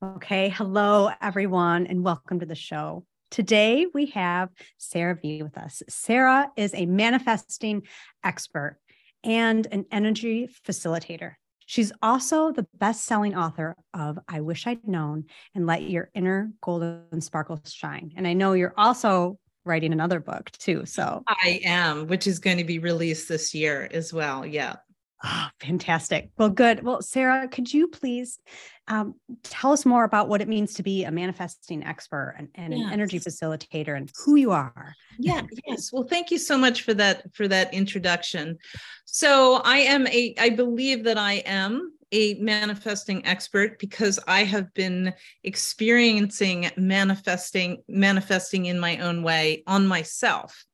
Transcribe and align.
Okay, 0.00 0.50
hello 0.50 1.10
everyone, 1.20 1.88
and 1.88 2.04
welcome 2.04 2.38
to 2.38 2.46
the 2.46 2.54
show. 2.54 3.04
Today 3.32 3.84
we 3.92 4.06
have 4.06 4.48
Sarah 4.76 5.18
Vie 5.20 5.42
with 5.42 5.58
us. 5.58 5.82
Sarah 5.88 6.52
is 6.56 6.72
a 6.72 6.86
manifesting 6.86 7.82
expert 8.22 8.78
and 9.24 9.66
an 9.72 9.86
energy 9.90 10.48
facilitator. 10.64 11.32
She's 11.66 11.90
also 12.00 12.52
the 12.52 12.64
best 12.74 13.06
selling 13.06 13.34
author 13.34 13.74
of 13.92 14.20
I 14.28 14.40
Wish 14.40 14.68
I'd 14.68 14.86
Known 14.86 15.24
and 15.56 15.66
Let 15.66 15.82
Your 15.82 16.10
Inner 16.14 16.52
Golden 16.62 17.20
Sparkle 17.20 17.60
Shine. 17.66 18.12
And 18.16 18.24
I 18.24 18.34
know 18.34 18.52
you're 18.52 18.74
also 18.76 19.40
writing 19.64 19.92
another 19.92 20.20
book 20.20 20.48
too. 20.52 20.86
So, 20.86 21.24
I 21.26 21.60
am, 21.64 22.06
which 22.06 22.28
is 22.28 22.38
going 22.38 22.58
to 22.58 22.64
be 22.64 22.78
released 22.78 23.28
this 23.28 23.52
year 23.52 23.88
as 23.92 24.12
well. 24.12 24.46
Yeah. 24.46 24.76
Oh, 25.24 25.46
fantastic. 25.60 26.30
Well, 26.36 26.50
good. 26.50 26.82
Well, 26.82 27.02
Sarah, 27.02 27.48
could 27.48 27.72
you 27.72 27.88
please 27.88 28.38
um, 28.86 29.14
tell 29.42 29.72
us 29.72 29.84
more 29.84 30.04
about 30.04 30.28
what 30.28 30.40
it 30.40 30.48
means 30.48 30.74
to 30.74 30.82
be 30.82 31.04
a 31.04 31.10
manifesting 31.10 31.84
expert 31.84 32.36
and, 32.38 32.48
and 32.54 32.72
an 32.72 32.90
energy 32.92 33.20
facilitator 33.20 33.96
and 33.96 34.10
who 34.24 34.36
you 34.36 34.52
are? 34.52 34.94
Yeah. 35.18 35.42
Yes. 35.66 35.92
Well, 35.92 36.04
thank 36.04 36.30
you 36.30 36.38
so 36.38 36.56
much 36.56 36.82
for 36.82 36.94
that 36.94 37.34
for 37.34 37.48
that 37.48 37.74
introduction. 37.74 38.58
So 39.04 39.60
I 39.64 39.78
am 39.78 40.06
a 40.06 40.34
I 40.38 40.50
believe 40.50 41.04
that 41.04 41.18
I 41.18 41.34
am 41.44 41.92
a 42.12 42.34
manifesting 42.34 43.24
expert 43.26 43.78
because 43.78 44.18
I 44.26 44.44
have 44.44 44.72
been 44.74 45.12
experiencing 45.44 46.70
manifesting 46.76 47.82
manifesting 47.88 48.66
in 48.66 48.80
my 48.80 48.98
own 48.98 49.22
way 49.22 49.62
on 49.66 49.86
myself. 49.86 50.64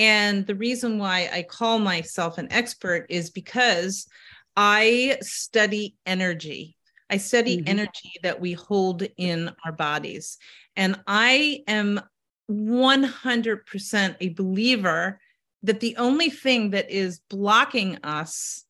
And 0.00 0.46
the 0.46 0.54
reason 0.54 0.96
why 0.96 1.28
I 1.30 1.42
call 1.42 1.78
myself 1.78 2.38
an 2.38 2.50
expert 2.50 3.04
is 3.10 3.28
because 3.28 4.06
I 4.56 5.18
study 5.20 5.94
energy. 6.06 6.74
I 7.10 7.18
study 7.18 7.58
Mhm. 7.58 7.68
energy 7.68 8.12
that 8.22 8.40
we 8.40 8.54
hold 8.54 9.02
in 9.18 9.54
our 9.62 9.72
bodies. 9.72 10.38
And 10.74 10.98
I 11.06 11.64
am 11.66 12.00
100% 12.46 14.16
a 14.22 14.30
believer 14.30 15.20
that 15.64 15.80
the 15.80 15.96
only 15.98 16.30
thing 16.30 16.70
that 16.70 16.90
is 16.90 17.20
blocking 17.28 17.98
us 18.02 18.64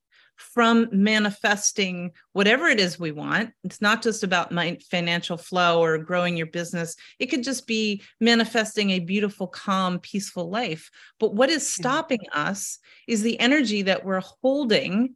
from 0.52 0.88
manifesting 0.90 2.10
whatever 2.32 2.66
it 2.66 2.80
is 2.80 2.98
we 2.98 3.12
want. 3.12 3.50
It's 3.62 3.80
not 3.80 4.02
just 4.02 4.24
about 4.24 4.52
my 4.52 4.78
financial 4.90 5.36
flow 5.36 5.82
or 5.82 5.98
growing 5.98 6.36
your 6.36 6.46
business. 6.46 6.96
It 7.18 7.26
could 7.26 7.44
just 7.44 7.66
be 7.66 8.02
manifesting 8.20 8.90
a 8.90 9.00
beautiful 9.00 9.46
calm 9.46 10.00
peaceful 10.00 10.50
life. 10.50 10.90
But 11.18 11.34
what 11.34 11.50
is 11.50 11.62
mm-hmm. 11.62 11.82
stopping 11.82 12.20
us 12.32 12.78
is 13.06 13.22
the 13.22 13.38
energy 13.38 13.82
that 13.82 14.04
we're 14.04 14.22
holding 14.42 15.14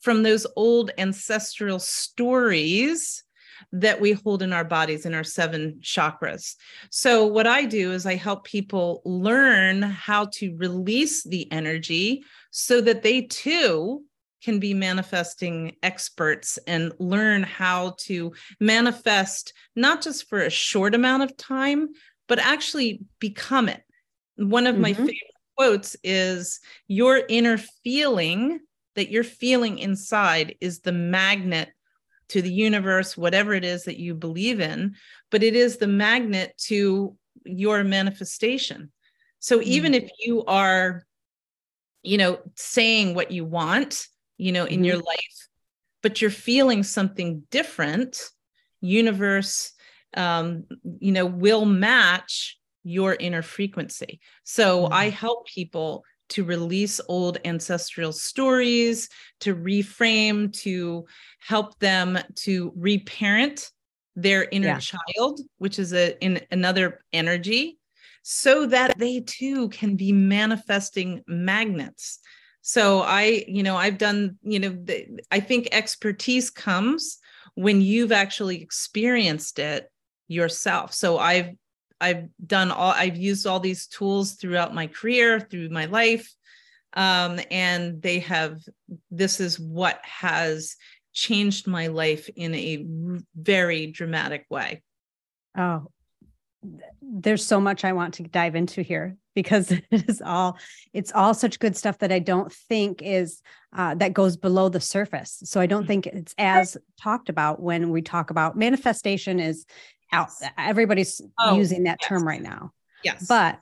from 0.00 0.22
those 0.22 0.46
old 0.56 0.90
ancestral 0.98 1.78
stories 1.78 3.22
that 3.70 4.00
we 4.00 4.12
hold 4.12 4.42
in 4.42 4.52
our 4.52 4.64
bodies 4.64 5.06
in 5.06 5.14
our 5.14 5.22
seven 5.22 5.78
chakras. 5.80 6.56
So, 6.90 7.26
what 7.26 7.46
I 7.46 7.64
do 7.64 7.92
is 7.92 8.06
I 8.06 8.16
help 8.16 8.44
people 8.44 9.02
learn 9.04 9.82
how 9.82 10.26
to 10.34 10.56
release 10.56 11.22
the 11.22 11.50
energy 11.52 12.24
so 12.50 12.80
that 12.80 13.02
they 13.02 13.22
too 13.22 14.02
can 14.42 14.58
be 14.58 14.74
manifesting 14.74 15.76
experts 15.82 16.58
and 16.66 16.92
learn 16.98 17.42
how 17.42 17.94
to 18.00 18.32
manifest 18.60 19.52
not 19.76 20.02
just 20.02 20.28
for 20.28 20.40
a 20.40 20.50
short 20.50 20.94
amount 20.94 21.22
of 21.22 21.36
time, 21.36 21.88
but 22.28 22.38
actually 22.38 23.00
become 23.18 23.68
it. 23.68 23.82
One 24.36 24.66
of 24.66 24.78
my 24.78 24.92
Mhm. 24.92 24.96
favorite 24.96 25.16
quotes 25.56 25.96
is 26.02 26.60
Your 26.88 27.22
inner 27.28 27.58
feeling 27.58 28.60
that 28.94 29.10
you're 29.10 29.24
feeling 29.24 29.78
inside 29.78 30.56
is 30.60 30.80
the 30.80 30.92
magnet 30.92 31.70
to 32.28 32.42
the 32.42 32.52
universe, 32.52 33.16
whatever 33.16 33.52
it 33.54 33.64
is 33.64 33.84
that 33.84 33.98
you 33.98 34.14
believe 34.14 34.60
in, 34.60 34.96
but 35.30 35.42
it 35.42 35.54
is 35.54 35.76
the 35.76 35.86
magnet 35.86 36.54
to 36.56 37.16
your 37.44 37.84
manifestation. 37.84 38.90
So 39.38 39.60
even 39.62 39.92
if 39.94 40.10
you 40.18 40.44
are, 40.44 41.04
you 42.02 42.16
know, 42.18 42.38
saying 42.56 43.14
what 43.14 43.30
you 43.30 43.44
want, 43.44 44.06
you 44.42 44.50
know, 44.50 44.64
in 44.64 44.82
your 44.82 44.96
life, 44.96 45.48
but 46.02 46.20
you're 46.20 46.30
feeling 46.30 46.82
something 46.82 47.44
different, 47.50 48.28
universe, 48.80 49.72
um, 50.14 50.64
you 50.98 51.12
know, 51.12 51.26
will 51.26 51.64
match 51.64 52.58
your 52.82 53.14
inner 53.14 53.42
frequency. 53.42 54.20
So 54.42 54.88
I 54.90 55.10
help 55.10 55.46
people 55.46 56.04
to 56.30 56.44
release 56.44 57.00
old 57.08 57.38
ancestral 57.44 58.12
stories, 58.12 59.08
to 59.40 59.54
reframe, 59.54 60.52
to 60.62 61.06
help 61.38 61.78
them 61.78 62.18
to 62.46 62.72
reparent 62.74 63.70
their 64.16 64.48
inner 64.50 64.68
Yeah. 64.68 64.78
child, 64.80 65.40
which 65.58 65.78
is 65.78 65.92
a 65.94 66.18
in 66.20 66.40
another 66.50 67.00
energy, 67.12 67.78
so 68.22 68.66
that 68.66 68.98
they 68.98 69.20
too 69.20 69.68
can 69.68 69.94
be 69.94 70.12
manifesting 70.12 71.22
magnets. 71.28 72.18
So 72.62 73.00
I, 73.00 73.44
you 73.48 73.64
know, 73.64 73.76
I've 73.76 73.98
done, 73.98 74.38
you 74.42 74.60
know, 74.60 74.70
the, 74.70 75.20
I 75.30 75.40
think 75.40 75.68
expertise 75.72 76.48
comes 76.48 77.18
when 77.54 77.80
you've 77.80 78.12
actually 78.12 78.62
experienced 78.62 79.58
it 79.58 79.90
yourself. 80.28 80.94
So 80.94 81.18
I've 81.18 81.50
I've 82.00 82.28
done 82.44 82.70
all 82.70 82.92
I've 82.92 83.16
used 83.16 83.46
all 83.46 83.60
these 83.60 83.86
tools 83.86 84.32
throughout 84.32 84.74
my 84.74 84.86
career, 84.86 85.40
through 85.40 85.68
my 85.68 85.86
life. 85.86 86.32
Um, 86.94 87.40
and 87.50 88.00
they 88.00 88.20
have 88.20 88.58
this 89.10 89.40
is 89.40 89.58
what 89.58 90.00
has 90.02 90.76
changed 91.12 91.66
my 91.66 91.88
life 91.88 92.28
in 92.34 92.54
a 92.54 92.84
very 93.34 93.86
dramatic 93.88 94.46
way. 94.50 94.82
Oh, 95.56 95.88
there's 97.00 97.44
so 97.44 97.60
much 97.60 97.84
I 97.84 97.92
want 97.92 98.14
to 98.14 98.22
dive 98.22 98.54
into 98.54 98.82
here 98.82 99.16
because 99.34 99.70
it 99.90 100.08
is 100.08 100.22
all 100.24 100.58
it's 100.92 101.12
all 101.12 101.34
such 101.34 101.58
good 101.58 101.76
stuff 101.76 101.98
that 101.98 102.12
I 102.12 102.18
don't 102.18 102.52
think 102.52 103.02
is 103.02 103.42
uh, 103.76 103.94
that 103.96 104.12
goes 104.12 104.36
below 104.36 104.68
the 104.68 104.80
surface. 104.80 105.40
So 105.44 105.60
I 105.60 105.66
don't 105.66 105.86
think 105.86 106.06
it's 106.06 106.34
as 106.38 106.76
talked 107.00 107.28
about 107.28 107.60
when 107.60 107.90
we 107.90 108.02
talk 108.02 108.30
about 108.30 108.56
manifestation 108.56 109.40
is 109.40 109.66
out. 110.12 110.28
Everybody's 110.58 111.20
Oh, 111.38 111.56
using 111.56 111.84
that 111.84 111.98
yes. 112.00 112.08
term 112.08 112.26
right 112.26 112.42
now, 112.42 112.72
Yes. 113.02 113.26
but 113.26 113.58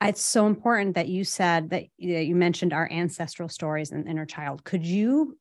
it's 0.00 0.20
so 0.22 0.46
important 0.46 0.94
that 0.94 1.08
you 1.08 1.24
said 1.24 1.70
that 1.70 1.84
that 1.98 2.24
you 2.26 2.36
mentioned 2.36 2.72
our 2.72 2.88
ancestral 2.90 3.48
stories 3.48 3.90
and 3.90 4.06
inner 4.06 4.26
child. 4.26 4.62
Could 4.64 4.86
you 4.86 5.36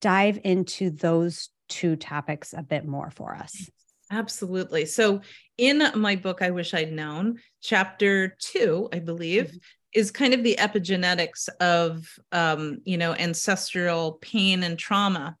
dive 0.00 0.38
into 0.44 0.90
those 0.90 1.50
two 1.68 1.96
topics 1.96 2.54
a 2.56 2.62
bit 2.62 2.86
more 2.86 3.10
for 3.10 3.34
us? 3.34 3.68
Absolutely. 4.10 4.86
So, 4.86 5.20
in 5.58 5.82
my 5.96 6.16
book, 6.16 6.40
I 6.40 6.50
Wish 6.50 6.72
I'd 6.72 6.92
Known, 6.92 7.38
chapter 7.60 8.36
two, 8.40 8.88
I 8.92 9.00
believe, 9.00 9.58
is 9.92 10.10
kind 10.10 10.32
of 10.32 10.42
the 10.44 10.56
epigenetics 10.58 11.48
of, 11.60 12.06
um, 12.32 12.78
you 12.84 12.96
know, 12.96 13.14
ancestral 13.14 14.12
pain 14.20 14.62
and 14.62 14.78
trauma. 14.78 15.36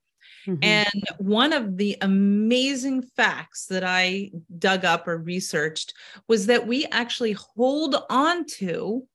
Mhm. 0.46 0.58
And 0.62 1.04
one 1.18 1.52
of 1.52 1.76
the 1.76 1.96
amazing 2.00 3.02
facts 3.02 3.66
that 3.66 3.84
I 3.84 4.30
dug 4.58 4.84
up 4.84 5.06
or 5.06 5.18
researched 5.18 5.94
was 6.26 6.46
that 6.46 6.66
we 6.66 6.86
actually 6.86 7.32
hold 7.32 7.96
on 8.10 8.44
to 8.58 9.06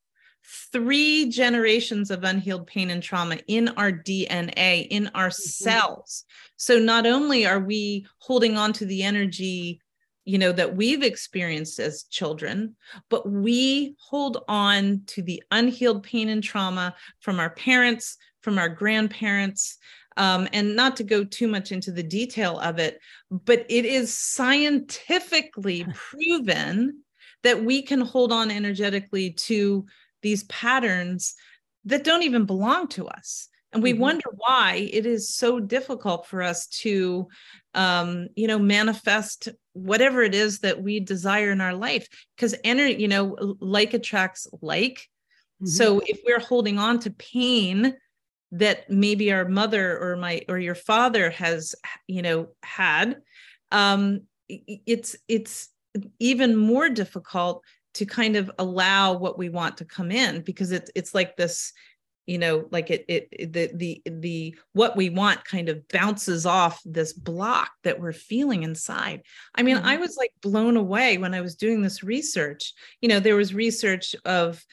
three 0.46 1.30
generations 1.30 2.12
of 2.12 2.24
unhealed 2.24 2.68
pain 2.68 2.90
and 2.90 3.02
trauma 3.02 3.38
in 3.48 3.70
our 3.70 3.92
DNA, 3.92 4.88
in 4.90 5.10
our 5.16 5.30
mm-hmm. 5.30 5.42
cells. 5.42 6.26
So 6.58 6.80
not 6.80 7.06
only 7.06 7.46
are 7.46 7.60
we 7.60 8.06
holding 8.20 8.58
on 8.58 8.74
to 8.74 8.86
the 8.86 9.04
energy, 9.04 9.80
you 10.26 10.38
know, 10.38 10.52
that 10.52 10.76
we've 10.76 11.04
experienced 11.04 11.80
as 11.80 12.04
children, 12.04 12.76
but 13.10 13.30
we 13.30 13.96
hold 14.00 14.44
on 14.48 15.02
to 15.08 15.22
the 15.22 15.44
unhealed 15.52 16.04
pain 16.04 16.30
and 16.30 16.44
trauma 16.44 16.96
from 17.20 17.40
our 17.40 17.50
parents, 17.50 18.18
from 18.42 18.58
our 18.58 18.70
grandparents. 18.70 19.78
Um, 20.16 20.48
and 20.54 20.76
not 20.76 20.96
to 20.98 21.04
go 21.04 21.24
too 21.24 21.48
much 21.48 21.72
into 21.72 21.92
the 21.92 22.04
detail 22.04 22.60
of 22.60 22.78
it, 22.78 23.00
but 23.32 23.66
it 23.68 23.84
is 23.84 24.16
scientifically 24.16 25.88
proven 25.94 27.04
that 27.42 27.64
we 27.64 27.82
can 27.82 28.00
hold 28.00 28.32
on 28.32 28.52
energetically 28.52 29.32
to 29.32 29.86
these 30.24 30.44
patterns 30.46 31.36
that 31.86 32.04
don't 32.04 32.24
even 32.24 32.46
belong 32.46 32.88
to 32.88 33.08
us 33.08 33.50
and 33.74 33.82
we 33.82 33.92
mm-hmm. 33.92 34.02
wonder 34.02 34.30
why 34.38 34.90
it 34.92 35.06
is 35.06 35.34
so 35.34 35.60
difficult 35.60 36.28
for 36.28 36.42
us 36.42 36.68
to 36.68 37.28
um, 37.74 38.28
you 38.36 38.48
know 38.48 38.60
manifest 38.60 39.50
whatever 39.74 40.22
it 40.22 40.36
is 40.36 40.60
that 40.60 40.82
we 40.82 41.00
desire 41.00 41.52
in 41.52 41.60
our 41.60 41.74
life 41.74 42.08
because 42.36 42.56
energy 42.64 43.02
you 43.02 43.08
know 43.08 43.56
like 43.60 43.94
attracts 43.94 44.48
like 44.62 45.10
mm-hmm. 45.62 45.68
so 45.68 46.02
if 46.06 46.20
we're 46.26 46.40
holding 46.40 46.78
on 46.78 47.00
to 47.00 47.10
pain 47.12 47.96
that 48.52 48.90
maybe 48.90 49.32
our 49.32 49.48
mother 49.48 49.98
or 49.98 50.16
my 50.16 50.42
or 50.48 50.60
your 50.60 50.76
father 50.76 51.32
has 51.32 51.74
you 52.08 52.22
know 52.22 52.50
had 52.62 53.18
um 53.72 54.22
it's 54.48 55.16
it's 55.28 55.70
even 56.20 56.56
more 56.56 56.90
difficult 56.90 57.64
to 57.94 58.06
kind 58.06 58.36
of 58.36 58.52
allow 58.60 59.14
what 59.14 59.38
we 59.38 59.50
want 59.50 59.78
to 59.78 59.86
come 59.86 60.12
in 60.12 60.42
because 60.42 60.72
it's 60.72 60.92
it's 60.96 61.14
like 61.14 61.36
this 61.36 61.74
you 62.26 62.38
know 62.38 62.66
like 62.72 62.90
it, 62.90 63.06
it 63.08 63.54
the 63.54 63.70
the 63.74 64.02
the 64.06 64.56
what 64.74 64.96
we 64.96 65.10
want 65.10 65.44
kind 65.44 65.70
of 65.70 65.88
bounces 65.90 66.46
off 66.46 66.82
this 66.86 67.14
block 67.14 67.72
that 67.84 68.00
we're 68.00 68.14
feeling 68.14 68.64
inside 68.64 69.22
i 69.56 69.64
mean 69.64 69.78
mm-hmm. 69.78 69.88
i 69.88 69.98
was 69.98 70.16
like 70.18 70.32
blown 70.42 70.78
away 70.78 71.18
when 71.18 71.34
i 71.34 71.42
was 71.42 71.56
doing 71.56 71.82
this 71.82 72.04
research 72.04 72.74
you 73.02 73.10
know 73.10 73.20
there 73.20 73.36
was 73.36 73.54
research 73.54 74.16
of 74.26 74.64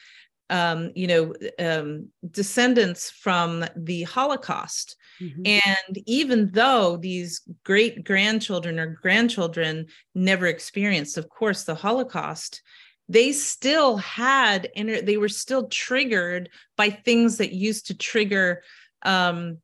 um, 0.49 0.91
you 0.95 1.07
know 1.07 1.33
um, 1.59 2.09
descendants 2.29 3.09
from 3.09 3.63
the 3.75 4.03
holocaust 4.03 4.97
mm-hmm. 5.21 5.41
and 5.45 5.97
even 6.05 6.51
though 6.51 6.97
these 6.97 7.41
great 7.63 8.03
grandchildren 8.03 8.77
or 8.77 8.97
grandchildren 9.01 9.85
never 10.13 10.47
experienced 10.47 11.17
of 11.17 11.29
course 11.29 11.63
the 11.63 11.75
holocaust 11.75 12.61
they 13.11 13.33
still 13.33 13.97
had 13.97 14.69
and 14.73 14.89
they 15.05 15.17
were 15.17 15.29
still 15.29 15.67
triggered 15.67 16.49
by 16.77 16.89
things 16.89 17.37
that 17.37 17.51
used 17.51 17.87
to 17.87 17.97
trigger 17.97 18.63
um, 19.03 19.57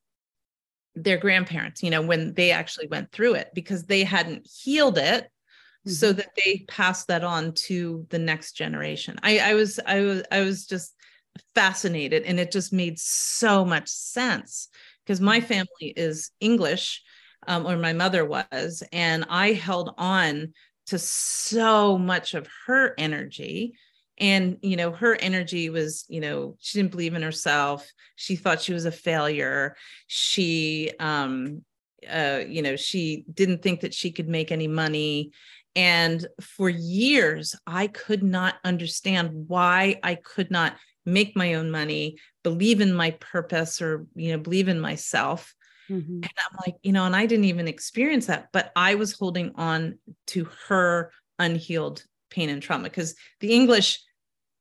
their 0.95 1.17
grandparents 1.17 1.81
you 1.81 1.89
know 1.89 2.01
when 2.01 2.33
they 2.33 2.51
actually 2.51 2.88
went 2.88 3.11
through 3.11 3.35
it 3.35 3.49
because 3.53 3.83
they 3.83 4.03
hadn't 4.03 4.47
healed 4.47 4.97
it 4.97 5.23
mm-hmm. 5.23 5.91
so 5.91 6.11
that 6.11 6.29
they 6.35 6.65
passed 6.67 7.07
that 7.07 7.23
on 7.23 7.53
to 7.53 8.05
the 8.09 8.19
next 8.19 8.53
generation 8.53 9.15
I, 9.23 9.39
I 9.39 9.53
was 9.53 9.79
i 9.85 10.01
was 10.01 10.23
i 10.31 10.41
was 10.41 10.65
just 10.65 10.95
fascinated 11.53 12.23
and 12.23 12.39
it 12.39 12.51
just 12.51 12.73
made 12.73 12.99
so 12.99 13.63
much 13.63 13.88
sense 13.88 14.69
because 15.05 15.21
my 15.21 15.38
mm-hmm. 15.38 15.47
family 15.47 15.94
is 15.95 16.31
english 16.39 17.03
um, 17.47 17.67
or 17.67 17.77
my 17.77 17.94
mother 17.94 18.25
was 18.25 18.83
and 18.91 19.23
i 19.29 19.53
held 19.53 19.94
on 19.99 20.51
to 20.88 21.00
so 21.00 21.98
much 21.98 22.34
of 22.34 22.48
her 22.66 22.94
energy. 22.98 23.74
And 24.19 24.57
you 24.63 24.78
know 24.78 24.92
her 24.92 25.16
energy 25.16 25.69
was 25.69 26.06
you 26.07 26.19
know 26.22 26.56
she 26.60 26.80
didn't 26.80 26.92
believe 26.92 27.13
in 27.13 27.22
herself. 27.22 27.88
She 28.16 28.36
thought 28.36 28.62
she 28.62 28.74
was 28.74 28.86
a 28.86 28.92
failure. 28.92 29.75
She 30.07 30.92
um 31.00 31.62
uh 32.10 32.42
you 32.48 32.63
know 32.63 32.75
she 32.75 33.25
didn't 33.31 33.62
think 33.62 33.81
that 33.81 33.94
she 33.94 34.12
could 34.12 34.28
make 34.28 34.51
any 34.51 34.68
money. 34.68 35.31
And 35.75 36.25
for 36.42 36.69
years 36.69 37.56
i 37.68 37.86
could 37.86 38.24
not 38.24 38.56
understand 38.63 39.30
why 39.48 40.00
i 40.01 40.16
could 40.16 40.50
not 40.50 40.75
make 41.06 41.36
my 41.38 41.54
own 41.54 41.72
money 41.72 42.18
believe 42.44 42.81
in 42.81 42.94
my 42.94 43.12
purpose 43.12 43.81
or 43.81 44.07
you 44.16 44.31
know 44.31 44.40
believe 44.40 44.68
in 44.68 44.80
myself 44.80 45.54
Mm-hmm. 45.89 46.16
And 46.16 46.25
I'm 46.38 46.57
like, 46.66 46.75
you 46.84 46.92
know, 46.92 47.06
and 47.06 47.16
I 47.16 47.25
didn't 47.25 47.45
even 47.45 47.68
experience 47.68 48.25
that, 48.28 48.50
but 48.51 48.72
I 48.75 48.95
was 48.95 49.13
holding 49.13 49.54
on 49.56 49.98
to 50.28 50.50
her 50.68 51.12
unhealed 51.39 52.04
pain 52.30 52.50
and 52.50 52.62
trauma 52.62 52.84
because 52.84 53.16
the 53.39 53.54
English 53.54 54.01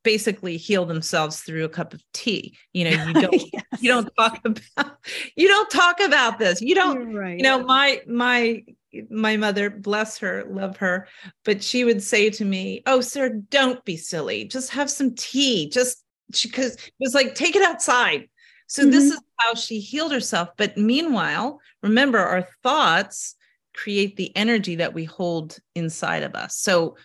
basically 0.02 0.56
heal 0.56 0.84
themselves 0.84 1.40
through 1.40 1.64
a 1.64 1.68
cup 1.68 1.92
of 1.92 2.00
tea. 2.12 2.56
You 2.72 2.84
know, 2.84 3.04
you 3.06 3.12
don't 3.20 3.52
yes. 3.52 3.64
you 3.80 3.90
don't 3.90 4.08
talk 4.16 4.40
about 4.44 4.98
you 5.34 5.48
don't 5.48 5.70
talk 5.70 6.00
about 6.00 6.38
this. 6.38 6.60
You 6.60 6.74
don't 6.74 7.12
right. 7.12 7.36
you 7.36 7.42
know, 7.42 7.62
my 7.64 8.00
my 8.06 8.62
my 9.10 9.36
mother, 9.36 9.68
bless 9.68 10.16
her, 10.18 10.44
love 10.48 10.76
her, 10.78 11.08
but 11.44 11.62
she 11.62 11.84
would 11.84 12.02
say 12.02 12.30
to 12.30 12.44
me, 12.44 12.82
"Oh, 12.86 13.00
sir, 13.00 13.28
don't 13.50 13.84
be 13.84 13.96
silly. 13.96 14.44
Just 14.44 14.70
have 14.70 14.90
some 14.90 15.14
tea. 15.14 15.68
Just 15.68 16.04
because 16.42 16.74
it 16.74 16.92
was 17.00 17.14
like 17.14 17.34
take 17.34 17.56
it 17.56 17.62
outside 17.62 18.28
so 18.66 18.82
mm-hmm. 18.82 18.90
this 18.90 19.04
is 19.12 19.20
how 19.38 19.54
she 19.54 19.80
healed 19.80 20.12
herself. 20.12 20.50
But 20.56 20.76
meanwhile, 20.76 21.60
remember 21.82 22.18
our 22.18 22.48
thoughts 22.62 23.36
create 23.74 24.16
the 24.16 24.34
energy 24.36 24.76
that 24.76 24.94
we 24.94 25.04
hold 25.04 25.58
inside 25.74 26.22
of 26.22 26.34
us. 26.34 26.56
So 26.56 26.96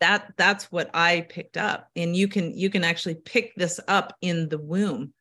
that 0.00 0.32
that's 0.36 0.70
what 0.72 0.90
I 0.94 1.26
picked 1.28 1.56
up. 1.56 1.88
And 1.96 2.16
you 2.16 2.28
can 2.28 2.56
you 2.56 2.70
can 2.70 2.84
actually 2.84 3.16
pick 3.16 3.54
this 3.56 3.80
up 3.86 4.14
in 4.20 4.48
the 4.48 4.58
womb 4.58 5.12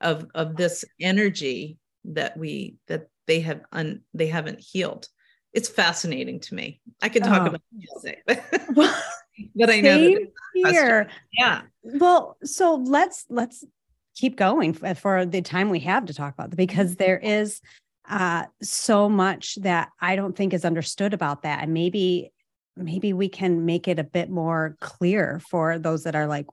of 0.00 0.26
of 0.34 0.56
this 0.56 0.84
energy 1.00 1.78
that 2.04 2.36
we 2.36 2.76
that 2.88 3.08
they 3.26 3.40
have 3.40 3.62
un, 3.72 4.02
they 4.14 4.26
haven't 4.26 4.60
healed. 4.60 5.08
It's 5.52 5.68
fascinating 5.68 6.40
to 6.40 6.54
me. 6.54 6.80
I 7.02 7.08
could 7.08 7.24
talk 7.24 7.42
oh. 7.42 7.46
about 7.46 7.62
music. 7.72 8.22
but 8.74 9.70
I 9.70 9.80
know 9.80 10.16
here. 10.54 11.08
Yeah. 11.32 11.62
Well, 11.82 12.36
so 12.44 12.76
let's 12.76 13.26
let's 13.28 13.64
keep 14.14 14.36
going 14.36 14.72
for 14.72 15.24
the 15.24 15.42
time 15.42 15.70
we 15.70 15.80
have 15.80 16.06
to 16.06 16.14
talk 16.14 16.34
about 16.34 16.52
it 16.52 16.56
because 16.56 16.96
there 16.96 17.18
is 17.18 17.60
uh, 18.08 18.44
so 18.62 19.08
much 19.08 19.56
that 19.62 19.90
I 20.00 20.16
don't 20.16 20.36
think 20.36 20.52
is 20.52 20.64
understood 20.64 21.14
about 21.14 21.42
that. 21.42 21.62
And 21.62 21.72
maybe, 21.72 22.32
maybe 22.76 23.12
we 23.12 23.28
can 23.28 23.64
make 23.64 23.88
it 23.88 23.98
a 23.98 24.04
bit 24.04 24.28
more 24.28 24.76
clear 24.80 25.40
for 25.50 25.78
those 25.78 26.04
that 26.04 26.14
are 26.14 26.26
like, 26.26 26.46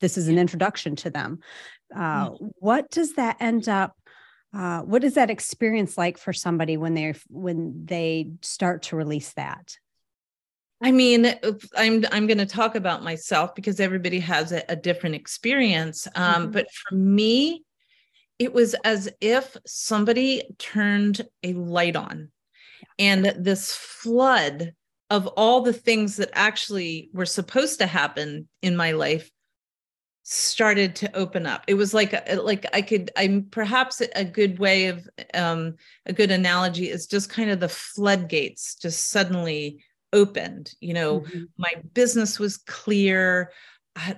this 0.00 0.16
is 0.16 0.28
an 0.28 0.38
introduction 0.38 0.96
to 0.96 1.10
them. 1.10 1.40
Uh, 1.94 2.30
mm-hmm. 2.30 2.46
What 2.58 2.90
does 2.90 3.14
that 3.14 3.36
end 3.40 3.68
up? 3.68 3.96
Uh, 4.54 4.80
what 4.80 5.04
is 5.04 5.14
that 5.14 5.30
experience 5.30 5.98
like 5.98 6.16
for 6.16 6.32
somebody 6.32 6.76
when 6.76 6.94
they 6.94 7.14
when 7.28 7.84
they 7.84 8.30
start 8.40 8.82
to 8.82 8.96
release 8.96 9.32
that? 9.34 9.76
I 10.80 10.92
mean, 10.92 11.34
I'm 11.76 12.04
I'm 12.12 12.26
going 12.26 12.38
to 12.38 12.46
talk 12.46 12.74
about 12.74 13.02
myself 13.02 13.54
because 13.54 13.80
everybody 13.80 14.20
has 14.20 14.52
a, 14.52 14.62
a 14.68 14.76
different 14.76 15.16
experience. 15.16 16.06
Um, 16.14 16.42
mm-hmm. 16.42 16.50
But 16.52 16.68
for 16.70 16.94
me, 16.94 17.64
it 18.38 18.52
was 18.52 18.74
as 18.84 19.10
if 19.20 19.56
somebody 19.66 20.42
turned 20.58 21.22
a 21.42 21.52
light 21.54 21.96
on, 21.96 22.30
and 22.98 23.24
this 23.38 23.74
flood 23.74 24.72
of 25.10 25.26
all 25.26 25.62
the 25.62 25.72
things 25.72 26.16
that 26.16 26.30
actually 26.32 27.10
were 27.12 27.26
supposed 27.26 27.78
to 27.78 27.86
happen 27.86 28.48
in 28.62 28.76
my 28.76 28.92
life 28.92 29.30
started 30.22 30.94
to 30.94 31.10
open 31.16 31.46
up 31.46 31.64
it 31.66 31.72
was 31.72 31.94
like 31.94 32.12
like 32.36 32.66
i 32.74 32.82
could 32.82 33.10
i'm 33.16 33.44
perhaps 33.44 34.02
a 34.14 34.24
good 34.26 34.58
way 34.58 34.88
of 34.88 35.08
um 35.32 35.74
a 36.04 36.12
good 36.12 36.30
analogy 36.30 36.90
is 36.90 37.06
just 37.06 37.30
kind 37.30 37.48
of 37.48 37.60
the 37.60 37.68
floodgates 37.68 38.74
just 38.74 39.08
suddenly 39.08 39.82
opened 40.12 40.72
you 40.80 40.94
know 40.94 41.20
mm-hmm. 41.20 41.44
my 41.56 41.72
business 41.92 42.38
was 42.38 42.56
clear 42.56 43.50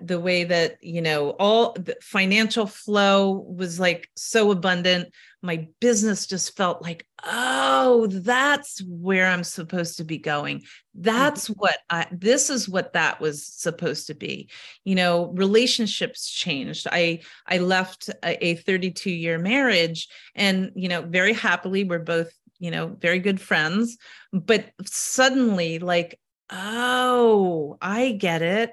the 0.01 0.21
way 0.21 0.45
that 0.45 0.77
you 0.83 1.01
know 1.01 1.31
all 1.31 1.73
the 1.73 1.97
financial 2.03 2.67
flow 2.67 3.31
was 3.31 3.81
like 3.81 4.09
so 4.17 4.51
abundant 4.51 5.09
my 5.43 5.69
business 5.81 6.27
just 6.27 6.57
felt 6.57 6.83
like 6.83 7.07
oh 7.25 8.07
that's 8.09 8.83
where 8.87 9.27
i'm 9.27 9.45
supposed 9.45 9.97
to 9.97 10.05
be 10.05 10.19
going 10.19 10.63
that's 10.95 11.45
mm-hmm. 11.45 11.61
what 11.61 11.79
i 11.89 12.07
this 12.13 12.51
is 12.51 12.69
what 12.69 12.93
that 12.93 13.21
was 13.21 13.47
supposed 13.47 14.07
to 14.07 14.15
be 14.15 14.51
you 14.85 14.95
know 14.95 15.27
relationships 15.35 16.29
changed 16.29 16.87
i 16.91 17.21
i 17.47 17.59
left 17.59 18.11
a, 18.23 18.47
a 18.47 18.55
32 18.57 19.11
year 19.11 19.39
marriage 19.39 20.09
and 20.35 20.73
you 20.75 20.89
know 20.89 21.03
very 21.03 21.33
happily 21.33 21.85
we're 21.85 21.99
both 21.99 22.31
you 22.61 22.71
know, 22.71 22.97
very 23.01 23.19
good 23.19 23.41
friends. 23.41 23.99
But 24.33 24.71
suddenly, 24.85 25.81
like, 25.81 26.21
oh, 26.51 27.77
I 27.83 28.13
get 28.13 28.43
it. 28.43 28.71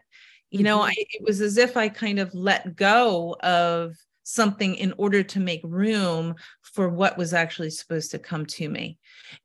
You 0.52 0.64
know, 0.64 0.78
mm-hmm. 0.78 0.90
I, 0.90 0.96
it 0.98 1.24
was 1.24 1.42
as 1.42 1.58
if 1.58 1.76
I 1.76 1.90
kind 1.90 2.20
of 2.20 2.34
let 2.36 2.76
go 2.76 3.36
of 3.42 3.96
something 4.24 4.76
in 4.76 4.94
order 4.98 5.24
to 5.24 5.40
make 5.40 5.62
room 5.64 6.36
for 6.62 6.90
what 6.90 7.18
was 7.18 7.34
actually 7.34 7.70
supposed 7.70 8.12
to 8.12 8.20
come 8.20 8.46
to 8.46 8.68
me. 8.68 8.98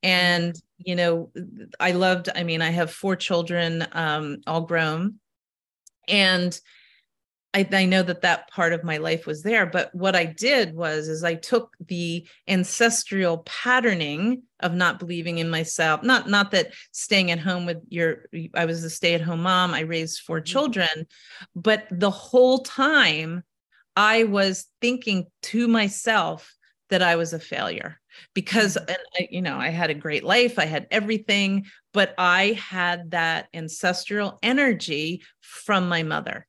And, 0.02 0.54
you 0.78 0.96
know, 0.96 1.30
I 1.78 1.92
loved, 1.92 2.28
I 2.34 2.42
mean, 2.42 2.60
I 2.62 2.70
have 2.70 2.90
four 2.90 3.14
children, 3.14 3.86
um, 3.92 4.38
all 4.46 4.62
grown. 4.62 5.20
And 6.08 6.58
I, 7.54 7.68
I 7.72 7.84
know 7.84 8.02
that 8.02 8.22
that 8.22 8.50
part 8.50 8.72
of 8.72 8.84
my 8.84 8.96
life 8.96 9.26
was 9.26 9.42
there 9.42 9.66
but 9.66 9.94
what 9.94 10.16
i 10.16 10.24
did 10.24 10.74
was 10.74 11.08
is 11.08 11.24
i 11.24 11.34
took 11.34 11.76
the 11.86 12.26
ancestral 12.48 13.38
patterning 13.38 14.42
of 14.60 14.74
not 14.74 14.98
believing 14.98 15.38
in 15.38 15.50
myself 15.50 16.02
not 16.02 16.28
not 16.28 16.50
that 16.52 16.72
staying 16.92 17.30
at 17.30 17.38
home 17.38 17.66
with 17.66 17.78
your 17.88 18.24
i 18.54 18.64
was 18.64 18.84
a 18.84 18.90
stay-at-home 18.90 19.42
mom 19.42 19.74
i 19.74 19.80
raised 19.80 20.20
4 20.20 20.38
mm-hmm. 20.38 20.44
children 20.44 21.06
but 21.54 21.86
the 21.90 22.10
whole 22.10 22.58
time 22.60 23.42
i 23.96 24.24
was 24.24 24.66
thinking 24.80 25.26
to 25.42 25.68
myself 25.68 26.54
that 26.90 27.02
i 27.02 27.16
was 27.16 27.32
a 27.32 27.38
failure 27.38 28.00
because 28.34 28.76
mm-hmm. 28.76 28.90
and 28.90 28.98
I, 29.18 29.28
you 29.30 29.42
know 29.42 29.56
i 29.56 29.68
had 29.68 29.90
a 29.90 29.94
great 29.94 30.24
life 30.24 30.58
i 30.58 30.66
had 30.66 30.86
everything 30.90 31.66
but 31.92 32.14
i 32.16 32.58
had 32.58 33.10
that 33.10 33.48
ancestral 33.52 34.38
energy 34.42 35.22
from 35.40 35.88
my 35.88 36.02
mother. 36.02 36.46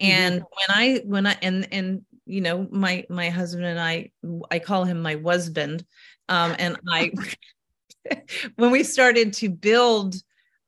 And 0.00 0.40
mm-hmm. 0.40 0.44
when 0.44 0.78
i 0.78 1.00
when 1.04 1.26
i 1.26 1.36
and 1.42 1.68
and 1.72 2.02
you 2.26 2.40
know 2.40 2.66
my 2.70 3.04
my 3.08 3.30
husband 3.30 3.64
and 3.64 3.80
i 3.80 4.10
i 4.50 4.58
call 4.58 4.84
him 4.84 5.00
my 5.00 5.16
husband 5.24 5.84
um 6.28 6.54
and 6.58 6.76
i 6.88 7.10
when 8.56 8.70
we 8.70 8.82
started 8.82 9.32
to 9.32 9.48
build 9.48 10.16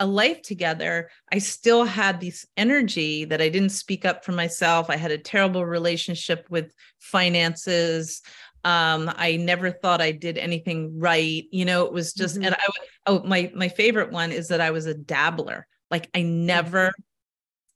a 0.00 0.06
life 0.06 0.40
together 0.42 1.10
i 1.32 1.38
still 1.38 1.84
had 1.84 2.20
this 2.20 2.46
energy 2.56 3.24
that 3.24 3.42
i 3.42 3.48
didn't 3.48 3.70
speak 3.70 4.04
up 4.04 4.24
for 4.24 4.32
myself 4.32 4.88
i 4.88 4.96
had 4.96 5.10
a 5.10 5.18
terrible 5.18 5.66
relationship 5.66 6.46
with 6.48 6.72
finances 6.98 8.22
um 8.64 9.10
i 9.16 9.36
never 9.36 9.70
thought 9.70 10.00
i 10.00 10.12
did 10.12 10.38
anything 10.38 10.98
right 10.98 11.44
you 11.50 11.64
know 11.64 11.84
it 11.84 11.92
was 11.92 12.12
just 12.12 12.36
mm-hmm. 12.36 12.46
and 12.46 12.54
i 12.54 12.68
oh 13.06 13.22
my 13.24 13.50
my 13.54 13.68
favorite 13.68 14.12
one 14.12 14.30
is 14.30 14.48
that 14.48 14.60
i 14.60 14.70
was 14.70 14.86
a 14.86 14.94
dabbler 14.94 15.66
like 15.90 16.08
i 16.14 16.22
never 16.22 16.92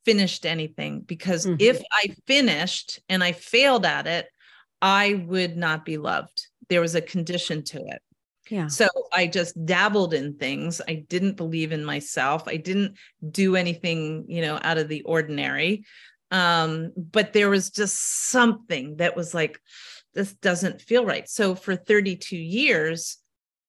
finished 0.05 0.47
anything 0.47 1.01
because 1.01 1.47
mm-hmm. 1.47 1.57
if 1.59 1.83
I 1.93 2.15
finished 2.27 3.01
and 3.09 3.23
I 3.23 3.33
failed 3.33 3.87
at 3.87 4.07
it, 4.07 4.27
I 4.81 5.25
would 5.27 5.57
not 5.57 5.85
be 5.85 5.97
loved. 5.97 6.47
There 6.69 6.81
was 6.81 6.95
a 6.95 7.01
condition 7.01 7.63
to 7.65 7.79
it. 7.79 8.03
Yeah. 8.51 8.67
So 8.67 8.89
I 9.13 9.29
just 9.29 9.65
dabbled 9.65 10.13
in 10.13 10.35
things. 10.37 10.81
I 10.87 11.05
didn't 11.09 11.37
believe 11.37 11.73
in 11.73 11.85
myself. 11.85 12.49
I 12.49 12.57
didn't 12.57 12.97
do 13.31 13.57
anything, 13.57 14.25
you 14.29 14.43
know, 14.43 14.59
out 14.63 14.79
of 14.79 14.89
the 14.89 15.03
ordinary. 15.03 15.85
Um, 16.31 16.93
but 16.97 17.33
there 17.33 17.49
was 17.49 17.71
just 17.71 18.29
something 18.31 18.97
that 18.97 19.17
was 19.17 19.33
like, 19.33 19.61
this 20.15 20.35
doesn't 20.35 20.83
feel 20.83 21.05
right. 21.05 21.29
So 21.29 21.55
for 21.55 21.77
32 21.77 22.37
years, 22.37 23.19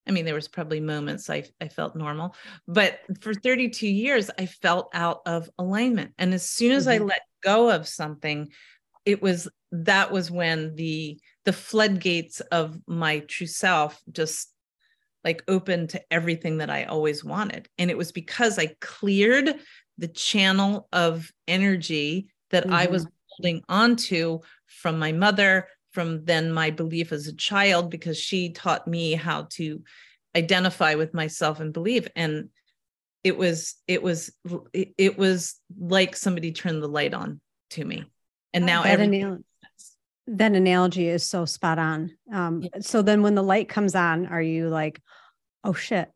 I 0.07 0.12
mean, 0.12 0.25
there 0.25 0.36
was 0.36 0.48
probably 0.48 0.79
moments 0.79 1.29
I, 1.29 1.43
I 1.62 1.69
felt 1.69 1.95
normal, 1.95 2.36
but 2.67 3.00
for 3.22 3.33
32 3.33 3.88
years, 3.88 4.29
I 4.38 4.45
felt 4.45 4.89
out 4.93 5.22
of 5.25 5.50
alignment. 5.57 6.13
And 6.17 6.33
as 6.33 6.50
soon 6.50 6.72
as 6.74 6.88
mm-hmm. 6.88 7.03
I 7.03 7.05
let 7.05 7.22
go 7.43 7.69
of 7.69 7.88
something, 7.88 8.50
it 9.05 9.22
was 9.22 9.48
that 9.72 10.12
was 10.12 10.29
when 10.29 10.75
the 10.75 11.19
the 11.45 11.53
floodgates 11.53 12.39
of 12.39 12.79
my 12.88 13.19
true 13.19 13.48
self 13.48 14.00
just 14.12 14.50
like 15.24 15.43
opened 15.48 15.89
to 15.89 16.01
everything 16.12 16.57
that 16.57 16.69
I 16.69 16.83
always 16.83 17.24
wanted. 17.24 17.67
And 17.77 17.89
it 17.89 17.98
was 17.98 18.12
because 18.12 18.60
I 18.60 18.75
cleared 18.81 19.55
the 19.98 20.07
channel 20.07 20.88
of 20.91 21.31
energy 21.48 22.27
that 22.51 22.65
mm-hmm. 22.65 22.74
I 22.74 22.86
was 22.88 23.05
mm-hmm. 23.05 23.13
holding 23.29 23.63
onto 23.69 24.39
from 24.67 25.00
my 25.00 25.12
mother, 25.12 25.67
from 25.93 26.25
then 26.25 26.51
my 26.51 26.71
belief 26.71 27.12
as 27.12 27.27
a 27.27 27.35
child 27.35 27.89
because 27.89 28.19
she 28.19 28.50
taught 28.50 28.88
me 28.88 29.13
how 29.13 29.47
to 29.51 29.81
identify 30.35 30.95
with 30.95 31.13
myself 31.13 31.59
and 31.59 31.71
believe. 31.71 32.07
And 32.15 32.50
it 33.23 33.38
was 33.38 33.75
it 33.88 34.03
was 34.03 34.31
it 34.73 35.17
was 35.17 35.55
like 35.79 36.15
somebody 36.15 36.51
turned 36.51 36.83
the 36.83 36.88
light 36.88 37.13
on 37.13 37.39
to 37.71 37.85
me. 37.85 38.05
And 38.53 38.65
now 38.65 38.83
that, 38.83 39.00
anal- 39.00 39.43
that 40.27 40.53
analogy 40.53 41.07
is 41.07 41.23
so 41.23 41.45
spot 41.45 41.79
on. 41.79 42.12
Um, 42.31 42.62
yeah. 42.62 42.81
so 42.81 43.01
then 43.01 43.21
when 43.21 43.35
the 43.35 43.43
light 43.43 43.69
comes 43.69 43.95
on 43.95 44.25
are 44.25 44.41
you 44.41 44.69
like 44.69 45.01
oh 45.63 45.73
shit 45.73 46.12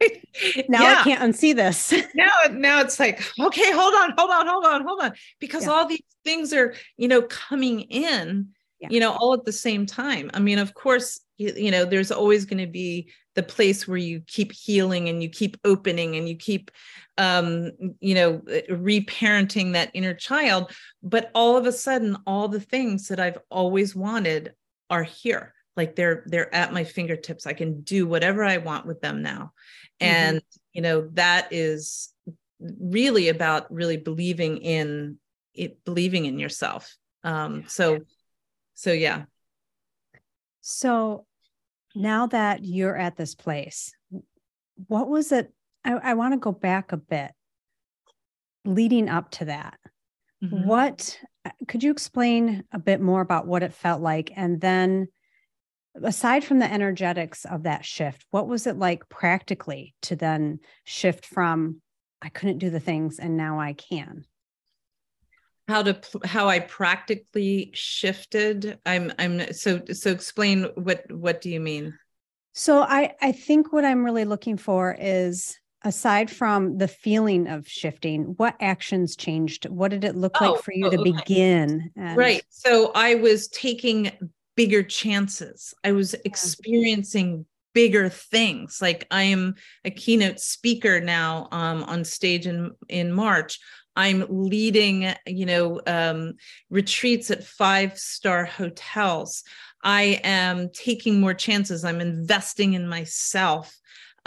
now 0.68 0.82
yeah. 0.82 1.00
I 1.00 1.04
can't 1.04 1.22
unsee 1.22 1.54
this. 1.54 1.92
now, 2.14 2.30
now 2.50 2.80
it's 2.80 2.98
like, 2.98 3.22
okay, 3.38 3.72
hold 3.72 3.94
on, 3.94 4.14
hold 4.16 4.30
on, 4.30 4.46
hold 4.46 4.64
on, 4.64 4.84
hold 4.84 5.00
on, 5.00 5.12
because 5.38 5.64
yeah. 5.64 5.70
all 5.70 5.86
these 5.86 6.02
things 6.24 6.52
are, 6.52 6.74
you 6.96 7.08
know, 7.08 7.22
coming 7.22 7.80
in, 7.82 8.48
yeah. 8.80 8.88
you 8.90 9.00
know, 9.00 9.12
all 9.12 9.34
at 9.34 9.44
the 9.44 9.52
same 9.52 9.86
time. 9.86 10.30
I 10.34 10.38
mean, 10.38 10.58
of 10.58 10.74
course, 10.74 11.20
you, 11.38 11.52
you 11.56 11.70
know, 11.70 11.84
there's 11.84 12.10
always 12.10 12.44
going 12.44 12.64
to 12.64 12.70
be 12.70 13.10
the 13.34 13.42
place 13.42 13.86
where 13.86 13.98
you 13.98 14.22
keep 14.26 14.52
healing 14.52 15.08
and 15.08 15.22
you 15.22 15.28
keep 15.28 15.56
opening 15.64 16.16
and 16.16 16.28
you 16.28 16.36
keep, 16.36 16.70
um, 17.16 17.70
you 18.00 18.14
know, 18.14 18.38
reparenting 18.70 19.72
that 19.72 19.90
inner 19.94 20.14
child. 20.14 20.72
But 21.02 21.30
all 21.34 21.56
of 21.56 21.66
a 21.66 21.72
sudden, 21.72 22.16
all 22.26 22.48
the 22.48 22.60
things 22.60 23.08
that 23.08 23.20
I've 23.20 23.38
always 23.50 23.94
wanted 23.94 24.54
are 24.88 25.04
here 25.04 25.54
like 25.76 25.94
they're 25.94 26.24
they're 26.26 26.52
at 26.52 26.72
my 26.72 26.82
fingertips 26.82 27.46
i 27.46 27.52
can 27.52 27.80
do 27.82 28.04
whatever 28.04 28.42
i 28.42 28.56
want 28.56 28.86
with 28.86 29.00
them 29.00 29.22
now. 29.22 29.52
And 30.00 30.38
mm-hmm. 30.38 30.58
you 30.72 30.82
know 30.82 31.08
that 31.12 31.48
is 31.52 32.12
really 32.60 33.28
about 33.28 33.72
really 33.72 33.96
believing 33.96 34.58
in 34.58 35.18
it 35.54 35.84
believing 35.84 36.26
in 36.26 36.38
yourself. 36.38 36.96
Um 37.24 37.64
so 37.66 38.00
so 38.74 38.92
yeah. 38.92 39.24
So 40.60 41.26
now 41.94 42.26
that 42.28 42.64
you're 42.64 42.96
at 42.96 43.16
this 43.16 43.34
place 43.34 43.92
what 44.86 45.08
was 45.08 45.32
it? 45.32 45.52
I, 45.84 45.92
I 45.92 46.14
want 46.14 46.34
to 46.34 46.38
go 46.38 46.52
back 46.52 46.92
a 46.92 46.96
bit 46.96 47.32
leading 48.64 49.08
up 49.08 49.30
to 49.32 49.46
that. 49.46 49.78
Mm-hmm. 50.42 50.66
what 50.66 51.18
could 51.68 51.82
you 51.82 51.90
explain 51.90 52.64
a 52.72 52.78
bit 52.78 52.98
more 52.98 53.20
about 53.20 53.46
what 53.46 53.62
it 53.62 53.74
felt 53.74 54.00
like? 54.00 54.32
And 54.36 54.58
then 54.58 55.08
aside 56.02 56.44
from 56.44 56.58
the 56.58 56.70
energetics 56.70 57.44
of 57.44 57.64
that 57.64 57.84
shift, 57.84 58.24
what 58.30 58.46
was 58.46 58.66
it 58.66 58.76
like 58.76 59.08
practically 59.08 59.94
to 60.02 60.16
then 60.16 60.60
shift 60.84 61.26
from 61.26 61.80
I 62.22 62.28
couldn't 62.28 62.58
do 62.58 62.70
the 62.70 62.80
things 62.80 63.18
and 63.18 63.36
now 63.36 63.58
I 63.60 63.72
can? 63.72 64.24
How 65.68 65.82
to 65.82 66.00
how 66.24 66.48
I 66.48 66.58
practically 66.58 67.70
shifted. 67.74 68.78
I'm 68.84 69.12
I'm 69.18 69.52
so 69.52 69.82
so 69.92 70.10
explain 70.10 70.64
what 70.74 71.10
what 71.10 71.40
do 71.40 71.50
you 71.50 71.60
mean? 71.60 71.96
So 72.52 72.80
I 72.80 73.14
I 73.22 73.32
think 73.32 73.72
what 73.72 73.84
I'm 73.84 74.04
really 74.04 74.24
looking 74.24 74.56
for 74.56 74.96
is 74.98 75.56
aside 75.82 76.30
from 76.30 76.76
the 76.76 76.88
feeling 76.88 77.46
of 77.46 77.66
shifting 77.66 78.34
what 78.36 78.54
actions 78.60 79.16
changed 79.16 79.66
what 79.68 79.90
did 79.90 80.04
it 80.04 80.14
look 80.14 80.36
oh, 80.40 80.52
like 80.52 80.62
for 80.62 80.72
you 80.74 80.86
oh, 80.86 80.90
to 80.90 81.00
okay. 81.00 81.12
begin 81.12 81.90
and- 81.96 82.18
right 82.18 82.42
so 82.50 82.92
i 82.94 83.14
was 83.14 83.48
taking 83.48 84.12
bigger 84.60 84.82
chances. 84.82 85.72
I 85.84 85.92
was 85.92 86.12
experiencing 86.26 87.46
bigger 87.72 88.10
things. 88.10 88.78
Like 88.82 89.06
I 89.10 89.22
am 89.22 89.54
a 89.86 89.90
keynote 89.90 90.38
speaker 90.38 91.00
now 91.00 91.48
um, 91.50 91.82
on 91.84 92.04
stage 92.04 92.46
in 92.46 92.72
in 92.90 93.10
March. 93.10 93.58
I'm 93.96 94.26
leading, 94.28 95.14
you 95.26 95.46
know, 95.46 95.80
um, 95.86 96.34
retreats 96.68 97.30
at 97.30 97.42
five 97.42 97.98
star 97.98 98.44
hotels. 98.44 99.44
I 99.82 100.20
am 100.24 100.68
taking 100.74 101.22
more 101.22 101.32
chances. 101.32 101.82
I'm 101.82 102.02
investing 102.02 102.74
in 102.74 102.86
myself. 102.86 103.74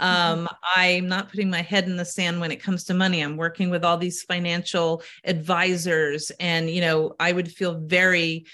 Mm-hmm. 0.00 0.40
Um, 0.40 0.48
I'm 0.74 1.06
not 1.06 1.30
putting 1.30 1.48
my 1.48 1.62
head 1.62 1.84
in 1.84 1.96
the 1.96 2.04
sand 2.04 2.40
when 2.40 2.50
it 2.50 2.60
comes 2.60 2.82
to 2.84 2.94
money. 2.94 3.20
I'm 3.20 3.36
working 3.36 3.70
with 3.70 3.84
all 3.84 3.98
these 3.98 4.22
financial 4.22 5.00
advisors, 5.22 6.32
and 6.40 6.68
you 6.68 6.80
know, 6.80 7.14
I 7.20 7.30
would 7.30 7.52
feel 7.52 7.78
very 7.78 8.46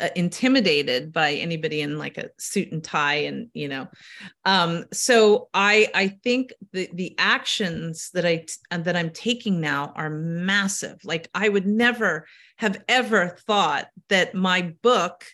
uh, 0.00 0.08
intimidated 0.16 1.12
by 1.12 1.32
anybody 1.32 1.80
in 1.80 1.98
like 1.98 2.18
a 2.18 2.30
suit 2.38 2.70
and 2.72 2.82
tie 2.82 3.14
and 3.14 3.48
you 3.52 3.68
know 3.68 3.86
um 4.44 4.84
so 4.92 5.48
i 5.54 5.88
i 5.94 6.08
think 6.08 6.52
the 6.72 6.88
the 6.94 7.14
actions 7.18 8.10
that 8.12 8.24
i 8.26 8.44
that 8.70 8.96
i'm 8.96 9.10
taking 9.10 9.60
now 9.60 9.92
are 9.96 10.10
massive 10.10 10.98
like 11.04 11.28
i 11.34 11.48
would 11.48 11.66
never 11.66 12.26
have 12.56 12.82
ever 12.88 13.36
thought 13.46 13.88
that 14.08 14.34
my 14.34 14.74
book 14.82 15.24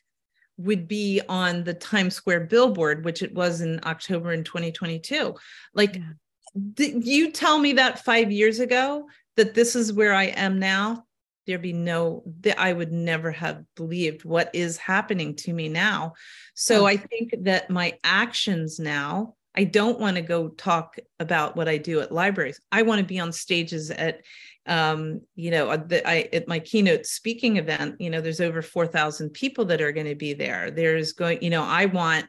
would 0.56 0.86
be 0.86 1.20
on 1.28 1.64
the 1.64 1.74
Times 1.74 2.14
Square 2.14 2.40
billboard, 2.46 3.04
which 3.04 3.22
it 3.22 3.34
was 3.34 3.60
in 3.60 3.80
October 3.84 4.32
in 4.32 4.44
2022. 4.44 5.34
Like, 5.74 5.96
yeah. 5.96 6.86
you 7.02 7.32
tell 7.32 7.58
me 7.58 7.72
that 7.72 8.04
five 8.04 8.30
years 8.30 8.60
ago 8.60 9.08
that 9.36 9.54
this 9.54 9.74
is 9.74 9.92
where 9.92 10.14
I 10.14 10.24
am 10.24 10.58
now? 10.58 11.03
There 11.46 11.58
be 11.58 11.72
no 11.72 12.22
that 12.40 12.58
i 12.58 12.72
would 12.72 12.92
never 12.92 13.30
have 13.30 13.64
believed 13.76 14.24
what 14.24 14.50
is 14.54 14.76
happening 14.76 15.34
to 15.34 15.52
me 15.52 15.68
now. 15.68 16.14
So 16.54 16.86
i 16.86 16.96
think 16.96 17.34
that 17.42 17.70
my 17.70 17.98
actions 18.04 18.78
now 18.78 19.34
i 19.54 19.64
don't 19.64 20.00
want 20.00 20.16
to 20.16 20.22
go 20.22 20.48
talk 20.48 20.96
about 21.20 21.56
what 21.56 21.68
i 21.68 21.76
do 21.76 22.00
at 22.00 22.12
libraries. 22.12 22.60
I 22.72 22.82
want 22.82 23.00
to 23.00 23.06
be 23.06 23.20
on 23.20 23.32
stages 23.32 23.90
at 23.90 24.20
um, 24.66 25.20
you 25.34 25.50
know 25.50 25.76
the, 25.76 26.08
I, 26.08 26.28
at 26.32 26.48
my 26.48 26.58
keynote 26.58 27.04
speaking 27.04 27.58
event 27.58 28.00
you 28.00 28.08
know 28.08 28.20
there's 28.20 28.40
over 28.40 28.62
4000 28.62 29.30
people 29.30 29.66
that 29.66 29.82
are 29.82 29.92
going 29.92 30.06
to 30.06 30.14
be 30.14 30.32
there. 30.32 30.70
There's 30.70 31.12
going 31.12 31.42
you 31.42 31.50
know 31.50 31.62
i 31.62 31.86
want 31.86 32.26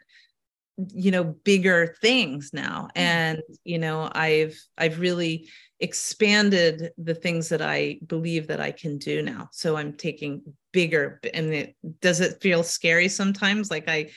you 0.94 1.10
know 1.12 1.24
bigger 1.24 1.96
things 2.02 2.52
now 2.54 2.88
Mm. 2.96 3.02
and 3.02 3.42
you 3.64 3.80
know 3.80 4.10
i've 4.14 4.58
i've 4.78 5.00
really 5.00 5.50
expanded 5.80 6.92
the 6.98 7.16
things 7.16 7.50
that 7.50 7.62
i 7.62 7.98
believe 8.06 8.48
that 8.48 8.60
i 8.60 8.72
can 8.72 8.98
do 8.98 9.22
now 9.22 9.48
so 9.52 9.78
i'm 9.78 9.94
taking 9.94 10.42
bigger 10.74 11.20
and 11.34 11.54
it 11.54 11.76
does 12.02 12.20
it 12.20 12.42
feel 12.42 12.62
scary 12.64 13.08
sometimes 13.08 13.72
like 13.72 13.88
i 13.88 14.10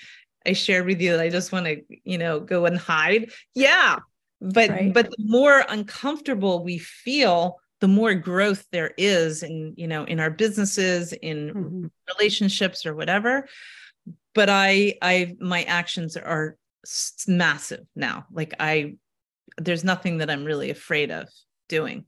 i 0.47 0.53
shared 0.53 0.87
with 0.87 1.01
you 1.01 1.13
that 1.13 1.21
i 1.21 1.29
just 1.29 1.53
want 1.53 1.67
to 1.67 1.81
you 2.05 2.19
know 2.19 2.41
go 2.41 2.67
and 2.67 2.77
hide 2.79 3.31
yeah 3.55 3.97
but 4.41 4.71
Right. 4.71 4.93
but 4.93 5.11
the 5.11 5.25
more 5.25 5.65
uncomfortable 5.69 6.65
we 6.65 6.79
feel 6.79 7.61
the 7.81 7.89
more 7.89 8.15
growth 8.15 8.67
there 8.73 8.93
is 8.99 9.43
in 9.45 9.75
you 9.77 9.87
know 9.87 10.03
in 10.05 10.19
our 10.19 10.31
businesses 10.31 11.13
in 11.13 11.55
Mhm. 11.55 11.91
relationships 12.19 12.85
or 12.85 12.95
whatever 12.97 13.49
but 14.35 14.49
i 14.49 14.95
i 15.03 15.35
my 15.41 15.63
actions 15.65 16.17
are 16.17 16.57
massive 17.27 17.85
now 17.95 18.25
like 18.33 18.55
i 18.61 18.95
there's 19.59 19.85
nothing 19.85 20.19
that 20.19 20.31
i'm 20.31 20.45
really 20.45 20.71
afraid 20.71 21.11
of 21.11 21.29
doing 21.69 22.05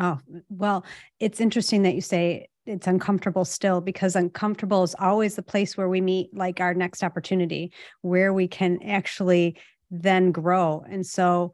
Oh, 0.00 0.18
well, 0.48 0.84
it's 1.18 1.40
interesting 1.40 1.82
that 1.82 1.96
you 1.96 2.00
say 2.00 2.46
it's 2.66 2.86
uncomfortable 2.86 3.44
still 3.44 3.80
because 3.80 4.14
uncomfortable 4.14 4.84
is 4.84 4.94
always 4.98 5.34
the 5.34 5.42
place 5.42 5.76
where 5.76 5.88
we 5.88 6.00
meet 6.00 6.30
like 6.32 6.60
our 6.60 6.72
next 6.72 7.02
opportunity 7.02 7.72
where 8.02 8.32
we 8.32 8.46
can 8.46 8.78
actually 8.84 9.58
then 9.90 10.30
grow. 10.30 10.84
And 10.88 11.04
so 11.04 11.52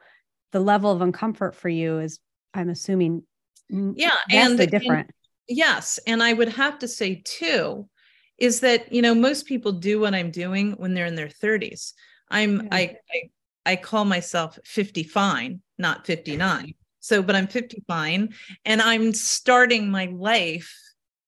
the 0.53 0.61
level 0.61 0.91
of 0.91 1.01
uncomfort 1.01 1.55
for 1.55 1.71
you 1.71 2.01
is, 2.01 2.19
I'm 2.53 2.69
assuming, 2.69 3.23
yeah 3.71 4.11
and 4.31 4.61
and- 4.61 4.71
different. 4.71 5.11
yes 5.49 5.99
and 6.07 6.23
i 6.23 6.35
would 6.35 6.51
have 6.51 6.79
to 6.81 6.87
say 6.87 7.23
too 7.25 7.89
is 8.39 8.61
that 8.61 8.93
you 8.93 9.03
know 9.03 9.15
most 9.15 9.47
people 9.47 9.73
do 9.73 10.01
what 10.01 10.15
i'm 10.15 10.31
doing 10.31 10.73
when 10.73 10.95
they're 10.95 11.07
in 11.07 11.15
their 11.15 11.29
30s 11.29 11.93
i'm 12.31 12.63
Yeah. 12.63 12.69
I, 12.73 12.97
I 13.11 13.31
i 13.73 13.77
call 13.77 14.05
myself 14.05 14.59
50 14.65 15.05
fine 15.05 15.61
not 15.79 16.07
59 16.07 16.75
so 17.01 17.23
but 17.23 17.37
i'm 17.37 17.47
50 17.47 17.85
fine 17.87 18.35
and 18.65 18.81
i'm 18.83 19.13
starting 19.13 19.91
my 19.91 20.07
life 20.07 20.75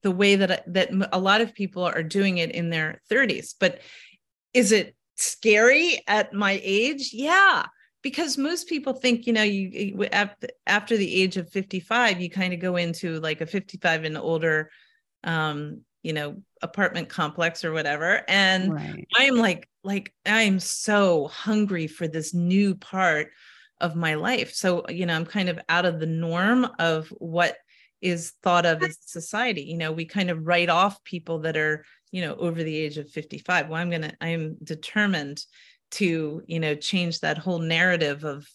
the 0.03 0.11
way 0.11 0.37
that 0.37 0.73
that 0.73 0.91
a 1.13 1.19
lot 1.19 1.41
of 1.41 1.55
people 1.55 1.85
are 1.85 2.03
doing 2.03 2.39
it 2.39 2.51
in 2.53 2.71
their 2.71 3.01
30s 3.11 3.55
but 3.59 3.81
is 4.53 4.73
it 4.73 4.95
scary 5.17 6.03
at 6.07 6.33
my 6.33 6.61
age? 6.63 7.11
Yeah 7.13 7.67
because 8.03 8.39
most 8.39 8.69
people 8.69 8.93
think 8.93 9.27
you 9.27 9.33
know 9.33 9.43
you 9.43 9.69
you- 9.69 10.09
after 10.67 10.97
the 10.97 11.23
age 11.23 11.37
of 11.37 11.51
55 11.51 12.21
you 12.21 12.31
kind 12.31 12.53
of 12.53 12.61
go 12.61 12.77
into 12.77 13.19
like 13.19 13.41
a 13.41 13.47
55 13.47 14.05
and 14.05 14.17
older 14.17 14.71
um 15.25 15.81
you 16.07 16.13
know 16.13 16.41
apartment 16.63 17.09
complex 17.09 17.65
or 17.65 17.73
whatever. 17.73 18.23
And 18.29 18.73
right. 18.73 19.07
i'm 19.17 19.37
like 19.37 19.69
like 19.83 20.15
i'm 20.25 20.61
so 20.61 21.27
hungry 21.27 21.89
for 21.89 22.07
this 22.07 22.33
new 22.33 22.77
part 22.77 23.33
of 23.81 23.97
my 23.97 24.15
life. 24.15 24.55
So 24.55 24.85
you 24.89 25.05
know 25.05 25.15
i'm 25.15 25.27
kind 25.27 25.49
of 25.49 25.59
out 25.69 25.85
of 25.85 25.99
the 25.99 26.07
norm 26.07 26.69
of 26.79 27.09
what 27.19 27.57
is 28.01 28.35
thought 28.43 28.67
of 28.67 28.83
as 28.85 28.99
society. 29.01 29.63
You 29.63 29.79
know 29.79 29.91
we 29.91 30.05
kind 30.05 30.31
of 30.31 30.47
write 30.47 30.69
off 30.69 31.03
people 31.03 31.41
that 31.41 31.57
are 31.57 31.85
you 32.13 32.23
know 32.23 32.37
over 32.37 32.63
the 32.63 32.77
age 32.77 32.99
of 32.99 33.11
55 33.11 33.69
well 33.69 33.81
i'm 33.81 33.91
gonna 33.91 34.15
i'm 34.21 34.57
determined 34.63 35.45
to 35.91 36.43
you 36.47 36.61
know 36.61 36.75
change 36.77 37.21
that 37.21 37.37
whole 37.37 37.59
narrative 37.59 38.25
of 38.25 38.47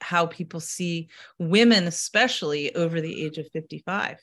how 0.00 0.26
people 0.26 0.60
see 0.60 1.08
women 1.38 1.86
especially 1.86 2.74
over 2.74 3.00
the 3.00 3.24
age 3.24 3.36
of 3.38 3.48
55 3.52 4.16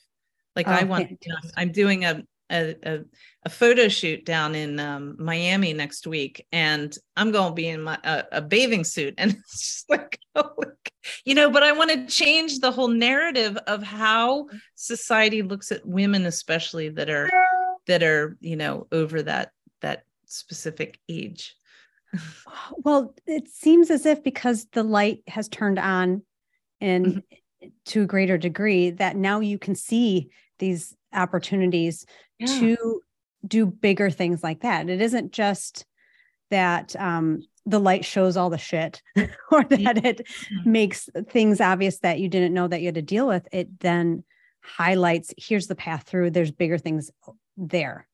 like 0.56 0.66
i 0.68 0.82
Oh, 0.82 0.86
want 0.86 1.10
you 1.10 1.18
know, 1.26 1.50
i'm 1.56 1.70
doing 1.70 2.04
a 2.04 2.22
a, 2.50 2.74
a 2.82 2.98
a 3.44 3.48
photo 3.48 3.88
shoot 3.88 4.24
down 4.24 4.54
in 4.54 4.80
um, 4.80 5.16
Miami 5.18 5.72
next 5.72 6.06
week, 6.06 6.46
and 6.52 6.94
I'm 7.16 7.30
going 7.30 7.50
to 7.50 7.54
be 7.54 7.68
in 7.68 7.82
my 7.82 7.98
a, 8.04 8.24
a 8.32 8.42
bathing 8.42 8.84
suit, 8.84 9.14
and 9.18 9.32
it's 9.38 9.60
just 9.60 9.90
like, 9.90 10.18
oh, 10.34 10.54
you 11.24 11.34
know. 11.34 11.50
But 11.50 11.62
I 11.62 11.72
want 11.72 11.90
to 11.90 12.06
change 12.06 12.58
the 12.58 12.70
whole 12.70 12.88
narrative 12.88 13.56
of 13.66 13.82
how 13.82 14.48
society 14.74 15.42
looks 15.42 15.72
at 15.72 15.86
women, 15.86 16.26
especially 16.26 16.88
that 16.90 17.10
are 17.10 17.30
that 17.86 18.02
are 18.02 18.36
you 18.40 18.56
know 18.56 18.86
over 18.92 19.22
that 19.22 19.52
that 19.80 20.04
specific 20.26 20.98
age. 21.08 21.54
Well, 22.78 23.14
it 23.26 23.48
seems 23.48 23.90
as 23.90 24.06
if 24.06 24.22
because 24.22 24.66
the 24.72 24.82
light 24.82 25.22
has 25.26 25.48
turned 25.48 25.78
on 25.78 26.22
and 26.80 27.06
Mm-hmm. 27.06 27.68
to 27.86 28.02
a 28.02 28.06
greater 28.06 28.38
degree 28.38 28.90
that 28.90 29.16
now 29.16 29.40
you 29.40 29.58
can 29.58 29.74
see 29.74 30.30
these 30.58 30.94
opportunities 31.12 32.06
to 32.46 33.00
do 33.46 33.66
bigger 33.66 34.10
things 34.10 34.42
like 34.42 34.60
that. 34.60 34.88
It 34.88 35.00
isn't 35.00 35.32
just 35.32 35.84
that 36.50 36.96
um, 36.96 37.42
the 37.66 37.78
light 37.78 38.04
shows 38.04 38.36
all 38.36 38.50
the 38.50 38.58
shit 38.58 39.02
or 39.50 39.64
that 39.64 40.04
it 40.04 40.26
makes 40.64 41.08
things 41.28 41.60
obvious 41.60 41.98
that 42.00 42.20
you 42.20 42.28
didn't 42.28 42.54
know 42.54 42.68
that 42.68 42.80
you 42.80 42.86
had 42.86 42.94
to 42.96 43.02
deal 43.02 43.26
with. 43.26 43.46
It 43.52 43.80
then 43.80 44.24
highlights 44.62 45.32
here's 45.36 45.66
the 45.66 45.74
path 45.74 46.04
through, 46.04 46.30
there's 46.30 46.50
bigger 46.50 46.78
things 46.78 47.10
there. 47.56 48.06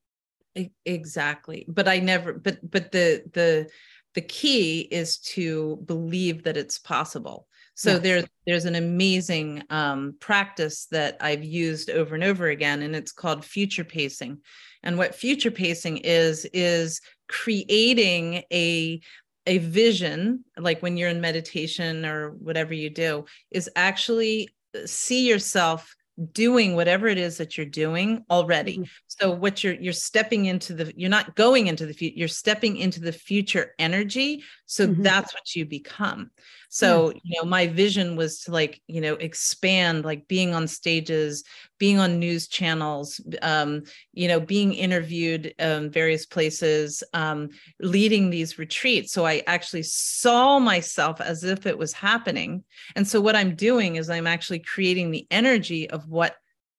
Exactly 0.85 1.65
but 1.67 1.87
i 1.87 1.99
never 1.99 2.31
but 2.31 2.59
but 2.69 2.91
the 2.93 3.23
the 3.33 3.67
the 4.13 4.21
key 4.21 4.79
is 4.79 5.17
to 5.17 5.77
believe 5.85 6.43
that 6.43 6.55
it's 6.55 6.79
possible 6.79 7.47
so 7.75 7.91
Yes. 7.93 8.01
there's 8.01 8.25
there's 8.47 8.65
an 8.65 8.75
amazing 8.75 9.63
um, 9.69 10.15
practice 10.19 10.87
that 10.91 11.17
i've 11.21 11.43
used 11.43 11.89
over 11.89 12.15
and 12.15 12.23
over 12.23 12.47
again 12.47 12.81
and 12.81 12.95
it's 12.95 13.11
called 13.11 13.45
future 13.45 13.83
pacing 13.83 14.39
and 14.83 14.97
what 14.97 15.13
future 15.15 15.51
pacing 15.51 15.97
is 15.97 16.45
is 16.53 17.01
creating 17.27 18.43
a 18.51 18.99
a 19.47 19.59
vision 19.59 20.43
like 20.57 20.81
when 20.81 20.97
you're 20.97 21.09
in 21.09 21.21
meditation 21.21 22.05
or 22.05 22.31
whatever 22.31 22.73
you 22.73 22.89
do 22.89 23.25
is 23.51 23.69
actually 23.75 24.49
uh, 24.75 24.79
see 24.85 25.27
yourself 25.27 25.95
doing 26.31 26.75
whatever 26.75 27.07
it 27.07 27.17
is 27.17 27.37
that 27.37 27.57
you're 27.57 27.65
doing 27.65 28.23
already 28.29 28.77
Mhm. 28.79 28.87
so 29.07 29.31
what 29.31 29.63
you're 29.63 29.73
you're 29.73 29.91
stepping 29.91 30.45
into 30.45 30.73
the 30.73 30.93
you're 30.95 31.09
not 31.09 31.35
going 31.35 31.67
into 31.67 31.85
the 31.85 31.93
future 31.93 32.17
you're 32.17 32.27
stepping 32.29 32.77
into 32.77 33.01
the 33.01 33.11
future 33.11 33.73
energy 33.79 34.41
so 34.65 34.87
Mhm. 34.87 35.03
that's 35.03 35.33
what 35.33 35.55
you 35.55 35.65
become 35.65 36.31
so 36.75 37.13
you 37.23 37.37
know 37.37 37.47
my 37.47 37.67
vision 37.67 38.17
was 38.17 38.41
to 38.41 38.51
like 38.51 38.81
you 38.87 38.99
know 38.99 39.13
expand 39.13 40.03
like 40.03 40.27
being 40.27 40.53
on 40.53 40.67
stages 40.67 41.45
being 41.79 41.99
on 41.99 42.19
news 42.19 42.49
channels 42.49 43.21
um 43.41 43.81
you 44.11 44.27
know 44.27 44.41
being 44.41 44.73
interviewed 44.73 45.55
um 45.59 45.89
various 45.89 46.25
places 46.25 47.01
um 47.13 47.47
leading 47.79 48.29
these 48.29 48.59
retreats. 48.59 49.13
So 49.13 49.25
i 49.25 49.41
actually 49.47 49.83
saw 49.83 50.59
myself 50.59 51.21
as 51.21 51.45
if 51.45 51.65
it 51.65 51.77
was 51.77 51.93
happening. 51.93 52.65
And 52.97 53.07
so 53.07 53.21
what 53.21 53.37
i'm 53.37 53.55
doing 53.55 53.95
is 53.95 54.09
i'm 54.09 54.27
actually 54.27 54.59
creating 54.59 55.11
the 55.11 55.25
energy 55.31 55.89
of 55.89 56.09
what 56.09 56.35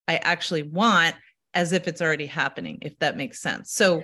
i 0.09 0.17
actually 0.17 0.65
want 0.65 1.17
as 1.55 1.73
if 1.73 1.89
it's 1.89 2.03
already 2.03 2.27
happening 2.27 2.79
if 2.83 2.99
that 2.99 3.17
makes 3.17 3.41
sense. 3.41 3.73
So 3.73 4.03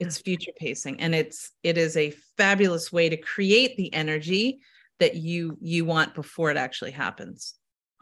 it's 0.00 0.18
future 0.18 0.52
pacing 0.56 1.00
and 1.00 1.14
it's 1.14 1.52
it 1.62 1.78
is 1.78 1.96
a 1.96 2.12
fabulous 2.36 2.92
way 2.92 3.08
to 3.08 3.16
create 3.16 3.76
the 3.76 3.94
energy 3.94 4.58
that 5.00 5.14
you 5.16 5.56
you 5.60 5.84
want 5.84 6.14
before 6.14 6.50
it 6.50 6.56
actually 6.56 6.90
happens 6.92 7.54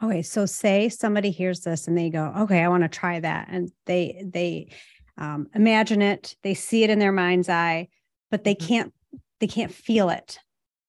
Okay, 0.03 0.21
so 0.21 0.45
say 0.45 0.89
somebody 0.89 1.31
hears 1.31 1.61
this 1.61 1.87
and 1.87 1.97
they 1.97 2.11
go, 2.11 2.31
"Okay, 2.41 2.61
I 2.63 2.67
want 2.67 2.83
to 2.83 2.87
try 2.87 3.19
that," 3.19 3.47
and 3.49 3.71
they 3.87 4.23
they 4.31 4.69
um, 5.17 5.47
imagine 5.55 6.03
it, 6.03 6.35
they 6.43 6.53
see 6.53 6.83
it 6.83 6.91
in 6.91 6.99
their 6.99 7.11
mind's 7.11 7.49
eye, 7.49 7.87
but 8.29 8.43
they 8.43 8.53
Mhm. 8.53 8.67
can't 8.67 8.93
they 9.39 9.47
can't 9.47 9.73
feel 9.73 10.09
it. 10.11 10.37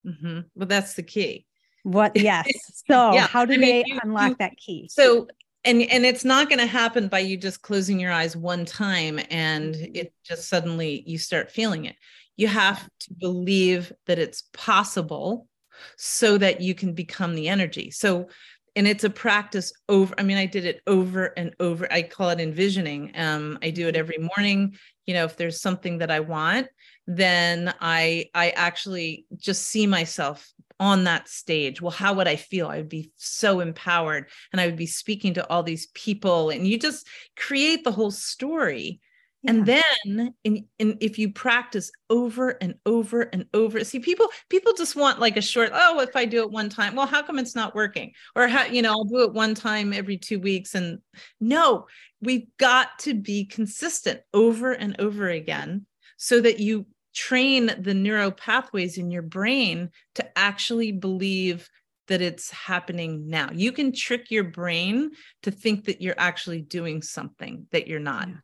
hmm 0.04 0.40
but 0.54 0.68
that's 0.68 0.92
the 0.94 1.02
key 1.02 1.46
What? 1.84 2.12
Yes. 2.16 2.46
So 2.86 3.12
Yeah, 3.14 3.26
how 3.26 3.46
do 3.46 3.54
I 3.54 3.56
mean, 3.56 3.70
they 3.70 3.84
you- 3.86 4.00
unlock 4.02 4.28
you- 4.30 4.36
that 4.40 4.56
key? 4.58 4.88
so 4.90 5.26
and 5.64 5.80
and 5.82 6.04
it's 6.04 6.24
not 6.26 6.50
going 6.50 6.58
to 6.60 6.66
happen 6.66 7.08
by 7.08 7.20
you 7.20 7.38
just 7.38 7.62
closing 7.62 7.98
your 7.98 8.12
eyes 8.12 8.36
one 8.36 8.66
time 8.66 9.18
and 9.30 9.74
Mhm. 9.74 9.96
it 9.96 10.12
just 10.22 10.48
suddenly 10.50 11.02
you 11.06 11.16
start 11.16 11.50
feeling 11.50 11.86
it 11.86 11.96
you 12.36 12.46
have 12.46 12.86
to 13.00 13.14
believe 13.14 13.90
that 14.06 14.18
it's 14.18 14.42
possible 14.52 15.48
so 15.96 16.38
that 16.38 16.60
you 16.60 16.74
can 16.74 16.92
become 16.92 17.34
the 17.34 17.48
energy. 17.48 17.90
So 17.90 18.28
and 18.76 18.86
it's 18.86 19.02
a 19.02 19.10
practice 19.10 19.72
over 19.88 20.14
i 20.18 20.22
mean 20.22 20.36
i 20.36 20.46
did 20.46 20.64
it 20.64 20.82
over 20.86 21.32
and 21.36 21.54
over. 21.58 21.92
I 21.92 22.02
call 22.02 22.30
it 22.30 22.40
envisioning. 22.40 23.12
Um 23.16 23.58
i 23.62 23.70
do 23.70 23.88
it 23.88 23.94
Mhm. 23.94 23.98
every 23.98 24.18
morning. 24.18 24.76
You 25.06 25.14
know 25.14 25.24
if 25.24 25.36
there's 25.36 25.60
something 25.60 25.98
that 25.98 26.10
i 26.10 26.20
want 26.20 26.68
then 27.06 27.74
i 27.80 28.26
i 28.34 28.50
actually 28.50 29.24
just 29.36 29.62
see 29.62 29.86
myself 29.86 30.52
on 30.78 31.04
that 31.04 31.28
stage. 31.28 31.80
Well 31.80 31.90
how 31.90 32.12
would 32.14 32.28
i 32.28 32.36
feel? 32.36 32.68
I 32.68 32.76
would 32.76 32.88
be 32.88 33.10
so 33.16 33.60
empowered 33.60 34.28
and 34.52 34.60
i 34.60 34.66
would 34.66 34.76
be 34.76 34.86
speaking 34.86 35.34
to 35.34 35.48
all 35.50 35.62
these 35.62 35.86
people. 35.94 36.50
And 36.50 36.66
you 36.66 36.78
just 36.78 37.06
create 37.36 37.82
the 37.84 37.92
whole 37.92 38.10
story 38.12 39.00
and 39.46 39.66
then 39.66 40.34
in, 40.44 40.66
in, 40.78 40.98
if 41.00 41.18
you 41.18 41.32
practice 41.32 41.90
over 42.10 42.50
and 42.60 42.74
over 42.84 43.22
and 43.22 43.46
over 43.54 43.82
see 43.84 44.00
people 44.00 44.28
people 44.48 44.72
just 44.74 44.96
want 44.96 45.20
like 45.20 45.36
a 45.36 45.42
short 45.42 45.70
oh 45.72 46.00
if 46.00 46.16
i 46.16 46.24
do 46.24 46.42
it 46.42 46.50
one 46.50 46.68
time 46.68 46.94
well 46.94 47.06
how 47.06 47.22
come 47.22 47.38
it's 47.38 47.54
not 47.54 47.74
working 47.74 48.12
or 48.34 48.48
how 48.48 48.64
you 48.64 48.82
know 48.82 48.90
i'll 48.90 49.04
do 49.04 49.22
it 49.22 49.32
one 49.32 49.54
time 49.54 49.92
every 49.92 50.16
two 50.16 50.40
weeks 50.40 50.74
and 50.74 50.98
no 51.40 51.86
we've 52.20 52.46
got 52.58 52.98
to 52.98 53.14
be 53.14 53.44
consistent 53.44 54.20
over 54.34 54.72
and 54.72 54.96
over 54.98 55.28
again 55.28 55.86
so 56.16 56.40
that 56.40 56.58
you 56.58 56.84
train 57.14 57.70
the 57.80 57.94
neural 57.94 58.30
pathways 58.30 58.98
in 58.98 59.10
your 59.10 59.22
brain 59.22 59.90
to 60.14 60.38
actually 60.38 60.92
believe 60.92 61.68
that 62.08 62.22
it's 62.22 62.50
happening 62.50 63.28
now. 63.28 63.50
You 63.52 63.70
can 63.72 63.92
trick 63.92 64.30
your 64.30 64.44
brain 64.44 65.10
to 65.42 65.50
think 65.50 65.84
that 65.84 66.00
you're 66.00 66.14
actually 66.16 66.62
doing 66.62 67.02
something 67.02 67.66
that 67.70 67.86
you're 67.86 68.00
not. 68.00 68.28
Yeah. 68.28 68.34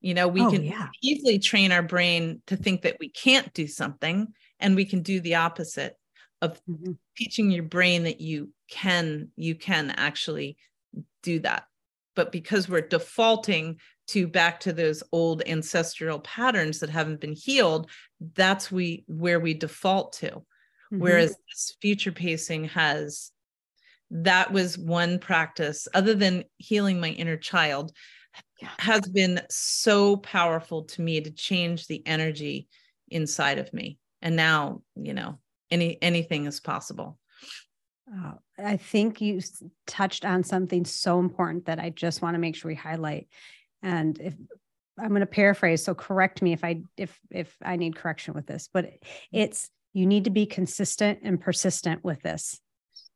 You 0.00 0.14
know, 0.14 0.28
we 0.28 0.42
oh, 0.42 0.50
can 0.50 0.64
yeah. 0.64 0.88
easily 1.02 1.38
train 1.38 1.72
our 1.72 1.82
brain 1.82 2.42
to 2.46 2.56
think 2.56 2.82
that 2.82 2.96
we 3.00 3.08
can't 3.08 3.52
do 3.54 3.66
something, 3.66 4.28
and 4.60 4.76
we 4.76 4.84
can 4.84 5.02
do 5.02 5.20
the 5.20 5.36
opposite 5.36 5.96
of 6.42 6.60
mm-hmm. 6.68 6.92
teaching 7.16 7.50
your 7.50 7.64
brain 7.64 8.04
that 8.04 8.20
you 8.20 8.52
can 8.70 9.30
you 9.36 9.54
can 9.54 9.90
actually 9.90 10.56
do 11.22 11.40
that. 11.40 11.64
But 12.14 12.32
because 12.32 12.68
we're 12.68 12.82
defaulting 12.82 13.78
to 14.08 14.26
back 14.28 14.60
to 14.60 14.72
those 14.72 15.02
old 15.12 15.42
ancestral 15.46 16.20
patterns 16.20 16.78
that 16.80 16.90
haven't 16.90 17.20
been 17.20 17.34
healed, 17.34 17.90
that's 18.34 18.70
we 18.70 19.04
where 19.06 19.40
we 19.40 19.54
default 19.54 20.12
to. 20.14 20.30
Mm-hmm. 20.30 21.00
Whereas 21.00 21.30
this 21.30 21.76
future 21.80 22.12
pacing 22.12 22.64
has 22.66 23.32
that 24.10 24.52
was 24.52 24.78
one 24.78 25.18
practice 25.18 25.88
other 25.92 26.14
than 26.14 26.44
healing 26.58 27.00
my 27.00 27.08
inner 27.08 27.36
child 27.36 27.92
yeah. 28.60 28.70
has 28.78 29.02
been 29.02 29.40
so 29.50 30.16
powerful 30.16 30.84
to 30.84 31.02
me 31.02 31.20
to 31.20 31.30
change 31.30 31.86
the 31.86 32.02
energy 32.06 32.68
inside 33.08 33.58
of 33.58 33.72
me. 33.72 33.98
And 34.22 34.36
now 34.36 34.82
you 34.94 35.14
know 35.14 35.38
any 35.70 35.98
anything 36.02 36.46
is 36.46 36.60
possible. 36.60 37.18
Oh, 38.12 38.34
i 38.56 38.76
think 38.76 39.20
you 39.20 39.40
touched 39.88 40.24
on 40.24 40.44
something 40.44 40.84
so 40.84 41.18
important 41.18 41.66
that 41.66 41.80
i 41.80 41.90
just 41.90 42.22
want 42.22 42.36
to 42.36 42.38
make 42.38 42.54
sure 42.54 42.68
we 42.68 42.76
highlight. 42.76 43.28
And 43.82 44.18
if 44.20 44.34
i'm 44.98 45.08
going 45.08 45.20
to 45.20 45.26
paraphrase 45.26 45.84
so 45.84 45.94
correct 45.94 46.40
me 46.40 46.52
if 46.52 46.62
i 46.62 46.80
if 46.96 47.18
if 47.30 47.54
i 47.62 47.76
need 47.76 47.96
correction 47.96 48.32
with 48.32 48.46
this 48.46 48.68
but 48.72 48.90
it's 49.32 49.70
you 49.96 50.04
need 50.04 50.24
to 50.24 50.30
be 50.30 50.44
consistent 50.44 51.20
and 51.22 51.40
persistent 51.40 52.04
with 52.04 52.20
this. 52.20 52.60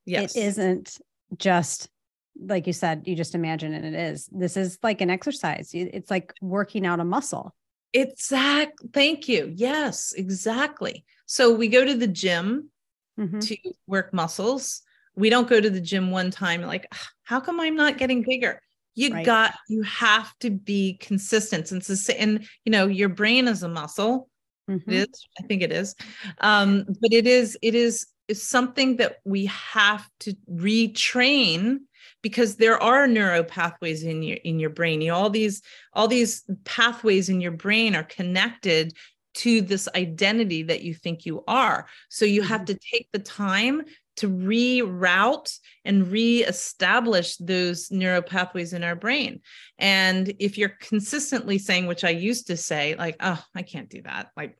Yes. 0.06 0.34
it 0.34 0.40
isn't 0.40 0.98
just 1.36 1.90
like 2.38 2.66
you 2.66 2.72
said 2.72 3.02
you 3.06 3.14
just 3.14 3.34
imagine 3.34 3.74
it, 3.74 3.84
it 3.84 3.94
is. 3.94 4.28
This 4.32 4.56
is 4.56 4.78
like 4.82 5.00
an 5.00 5.10
exercise. 5.10 5.70
It's 5.72 6.10
like 6.10 6.32
working 6.40 6.86
out 6.86 7.00
a 7.00 7.04
muscle. 7.04 7.54
Exact 7.92 8.80
thank 8.92 9.28
you. 9.28 9.52
Yes 9.54 10.12
exactly. 10.16 11.04
So 11.26 11.54
we 11.54 11.68
go 11.68 11.84
to 11.84 11.94
the 11.94 12.06
gym 12.06 12.70
mm-hmm. 13.18 13.38
to 13.40 13.56
work 13.86 14.12
muscles. 14.12 14.82
We 15.16 15.30
don't 15.30 15.48
go 15.48 15.60
to 15.60 15.70
the 15.70 15.80
gym 15.80 16.10
one 16.10 16.30
time 16.30 16.62
like 16.62 16.92
how 17.24 17.40
come 17.40 17.60
i'm 17.60 17.76
not 17.76 17.98
getting 17.98 18.22
bigger? 18.22 18.60
You 18.94 19.12
right. 19.12 19.26
got 19.26 19.54
you 19.68 19.82
have 19.82 20.32
to 20.40 20.50
be 20.50 20.98
consistent 21.00 21.70
and 21.72 21.82
and 22.16 22.48
you 22.64 22.72
know 22.72 22.86
your 22.86 23.08
brain 23.08 23.48
is 23.48 23.62
a 23.62 23.68
muscle. 23.68 24.28
Mm-hmm. 24.68 24.90
it 24.90 25.10
is 25.10 25.26
i 25.40 25.42
think 25.46 25.62
it 25.62 25.72
is. 25.72 25.94
Um 26.40 26.84
but 27.00 27.12
it 27.12 27.26
is 27.26 27.58
it 27.60 27.74
is 27.74 28.06
is 28.30 28.42
something 28.42 28.96
that 28.98 29.16
we 29.24 29.46
have 29.46 30.08
to 30.20 30.34
retrain 30.48 31.80
because 32.22 32.56
there 32.56 32.80
are 32.82 33.06
neuro 33.06 33.42
pathways 33.42 34.02
in 34.02 34.22
your 34.22 34.38
in 34.38 34.58
your 34.58 34.70
brain 34.70 35.00
you 35.00 35.08
know, 35.08 35.16
all 35.16 35.30
these 35.30 35.62
all 35.92 36.08
these 36.08 36.44
pathways 36.64 37.28
in 37.28 37.40
your 37.40 37.52
brain 37.52 37.94
are 37.94 38.04
connected 38.04 38.94
to 39.32 39.60
this 39.60 39.88
identity 39.94 40.64
that 40.64 40.82
you 40.82 40.92
think 40.92 41.24
you 41.24 41.44
are 41.46 41.86
so 42.08 42.24
you 42.24 42.42
have 42.42 42.62
mm-hmm. 42.62 42.74
to 42.74 42.78
take 42.92 43.08
the 43.12 43.18
time 43.18 43.82
to 44.20 44.28
reroute 44.28 45.58
and 45.86 46.08
reestablish 46.08 47.38
those 47.38 47.90
neuro 47.90 48.20
pathways 48.20 48.74
in 48.74 48.84
our 48.84 48.94
brain. 48.94 49.40
And 49.78 50.34
if 50.38 50.58
you're 50.58 50.76
consistently 50.80 51.56
saying, 51.56 51.86
which 51.86 52.04
I 52.04 52.10
used 52.10 52.48
to 52.48 52.56
say, 52.58 52.96
like, 52.96 53.16
oh, 53.20 53.42
I 53.54 53.62
can't 53.62 53.88
do 53.88 54.02
that, 54.02 54.28
like, 54.36 54.58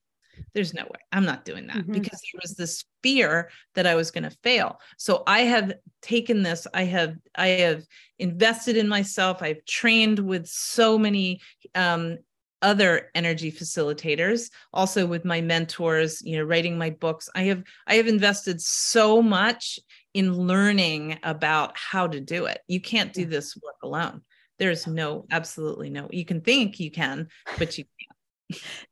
there's 0.55 0.75
no 0.75 0.83
way. 0.83 1.01
I'm 1.13 1.25
not 1.25 1.45
doing 1.45 1.67
that 1.69 1.79
mm-hmm. 1.79 1.93
because 1.93 2.21
there 2.21 2.41
was 2.43 2.55
this 2.55 2.85
fear 3.03 3.51
that 3.75 3.87
I 3.87 3.95
was 3.95 4.11
going 4.11 4.25
to 4.25 4.37
fail. 4.43 4.81
So 4.99 5.23
I 5.27 5.41
have 5.41 5.75
taken 6.03 6.43
this, 6.43 6.67
I 6.75 6.85
have, 6.85 7.17
I 7.35 7.49
have 7.49 7.85
invested 8.19 8.77
in 8.77 8.89
myself. 8.89 9.43
I've 9.43 9.65
trained 9.65 10.19
with 10.19 10.47
so 10.47 10.99
many 10.99 11.41
um, 11.75 12.19
other 12.63 13.11
energy 13.15 13.51
facilitators 13.51 14.51
also 14.73 15.07
with 15.07 15.25
my 15.25 15.41
mentors 15.41 16.21
you 16.23 16.37
know 16.37 16.45
writing 16.45 16.77
my 16.77 16.91
books. 16.91 17.29
I 17.35 17.45
have 17.45 17.63
i 17.87 17.95
have 17.95 18.07
invested 18.07 18.61
so 18.61 19.23
much 19.23 19.81
in 20.13 20.35
learning 20.35 21.19
about 21.23 21.73
how 21.77 22.07
to 22.07 22.21
do 22.21 22.47
it. 22.47 22.61
You 22.69 22.81
can't 22.81 23.13
do 23.13 23.25
this 23.25 23.57
work 23.57 23.77
alone. 23.83 24.23
There's 24.59 24.87
no 24.87 25.27
absolutely 25.31 25.89
no 25.89 26.09
you 26.13 26.25
can 26.25 26.43
think 26.43 26.79
you 26.79 26.91
can 26.91 27.29
but 27.59 27.79
you 27.79 27.85
can't 27.85 28.10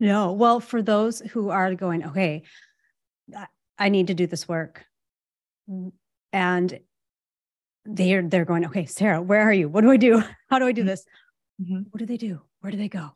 no 0.01 0.33
well 0.33 0.61
for 0.61 0.83
those 0.83 1.21
who 1.21 1.51
are 1.51 1.75
going 1.75 2.05
okay 2.05 2.43
i 3.79 3.89
need 3.89 4.07
to 4.09 4.15
do 4.15 4.27
this 4.27 4.49
work 4.49 4.85
and 6.33 6.81
they're 7.85 8.23
they're 8.23 8.45
going 8.45 8.67
okay 8.67 8.87
sarah 8.87 9.21
where 9.23 9.43
are 9.43 9.53
you? 9.53 9.69
What 9.69 9.83
do 9.83 9.91
i 9.91 9.97
do? 9.97 10.23
How 10.51 10.59
do 10.59 10.67
i 10.67 10.73
do 10.73 10.83
mm-hmm. 10.83 10.89
this? 10.89 11.05
Mm-hmm. 11.61 11.83
what 11.91 11.99
do 11.99 12.07
they 12.07 12.17
do? 12.17 12.41
Where 12.61 12.71
do 12.71 12.79
they 12.79 12.89
go? 12.89 13.11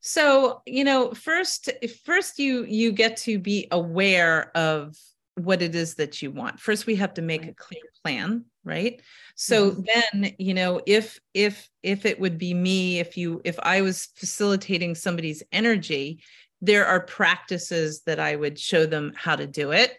So 0.00 0.62
you 0.66 0.84
know 0.84 1.12
first 1.12 1.70
first 2.04 2.38
you 2.38 2.64
you 2.64 2.92
get 2.92 3.16
to 3.18 3.38
be 3.38 3.68
aware 3.70 4.50
of 4.56 4.96
what 5.36 5.62
it 5.62 5.74
is 5.74 5.94
that 5.94 6.20
you 6.22 6.30
want. 6.30 6.60
First 6.60 6.86
we 6.86 6.96
have 6.96 7.14
to 7.14 7.22
make 7.22 7.46
a 7.46 7.54
clear 7.54 7.82
plan 8.02 8.44
right? 8.66 9.00
So 9.36 9.70
mm-hmm. 9.70 9.82
then 10.20 10.34
you 10.38 10.52
know 10.52 10.82
if 10.84 11.18
if 11.32 11.70
if 11.82 12.04
it 12.04 12.20
would 12.20 12.36
be 12.36 12.52
me 12.52 12.98
if 12.98 13.16
you 13.16 13.40
if 13.44 13.58
i 13.62 13.80
was 13.80 14.08
facilitating 14.16 14.94
somebody's 14.94 15.42
energy 15.52 16.20
there 16.60 16.86
are 16.86 17.00
practices 17.00 18.02
that 18.06 18.18
i 18.18 18.34
would 18.34 18.58
show 18.58 18.84
them 18.86 19.12
how 19.14 19.36
to 19.36 19.46
do 19.46 19.70
it. 19.70 19.92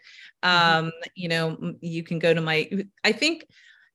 Mm-hmm. 0.44 0.86
um 0.86 0.92
you 1.16 1.28
know 1.28 1.74
you 1.80 2.04
can 2.04 2.20
go 2.20 2.32
to 2.32 2.40
my 2.40 2.70
i 3.02 3.10
think 3.10 3.44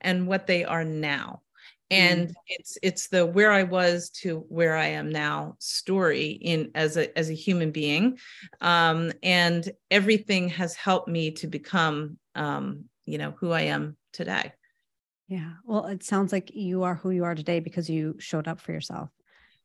and 0.00 0.26
what 0.26 0.46
they 0.46 0.64
are 0.64 0.84
now. 0.84 1.42
And 1.90 2.28
mm. 2.28 2.34
it's 2.48 2.76
it's 2.82 3.08
the 3.08 3.24
where 3.24 3.50
i 3.50 3.62
was 3.62 4.10
to 4.10 4.44
where 4.48 4.76
i 4.76 4.88
am 4.88 5.08
now 5.08 5.56
story 5.58 6.28
in 6.28 6.70
as 6.74 6.98
a 6.98 7.16
as 7.18 7.30
a 7.30 7.34
human 7.34 7.70
being. 7.70 8.18
Um, 8.60 9.12
and 9.22 9.68
everything 9.90 10.50
has 10.50 10.74
helped 10.74 11.08
me 11.08 11.30
to 11.32 11.46
become 11.46 12.18
um, 12.34 12.84
you 13.06 13.16
know 13.16 13.34
who 13.38 13.52
i 13.52 13.62
am 13.62 13.96
today 14.12 14.52
yeah. 15.28 15.52
Well, 15.64 15.86
it 15.86 16.02
sounds 16.02 16.32
like 16.32 16.50
you 16.54 16.82
are 16.82 16.94
who 16.94 17.10
you 17.10 17.24
are 17.24 17.34
today 17.34 17.60
because 17.60 17.88
you 17.88 18.16
showed 18.18 18.48
up 18.48 18.60
for 18.60 18.72
yourself. 18.72 19.10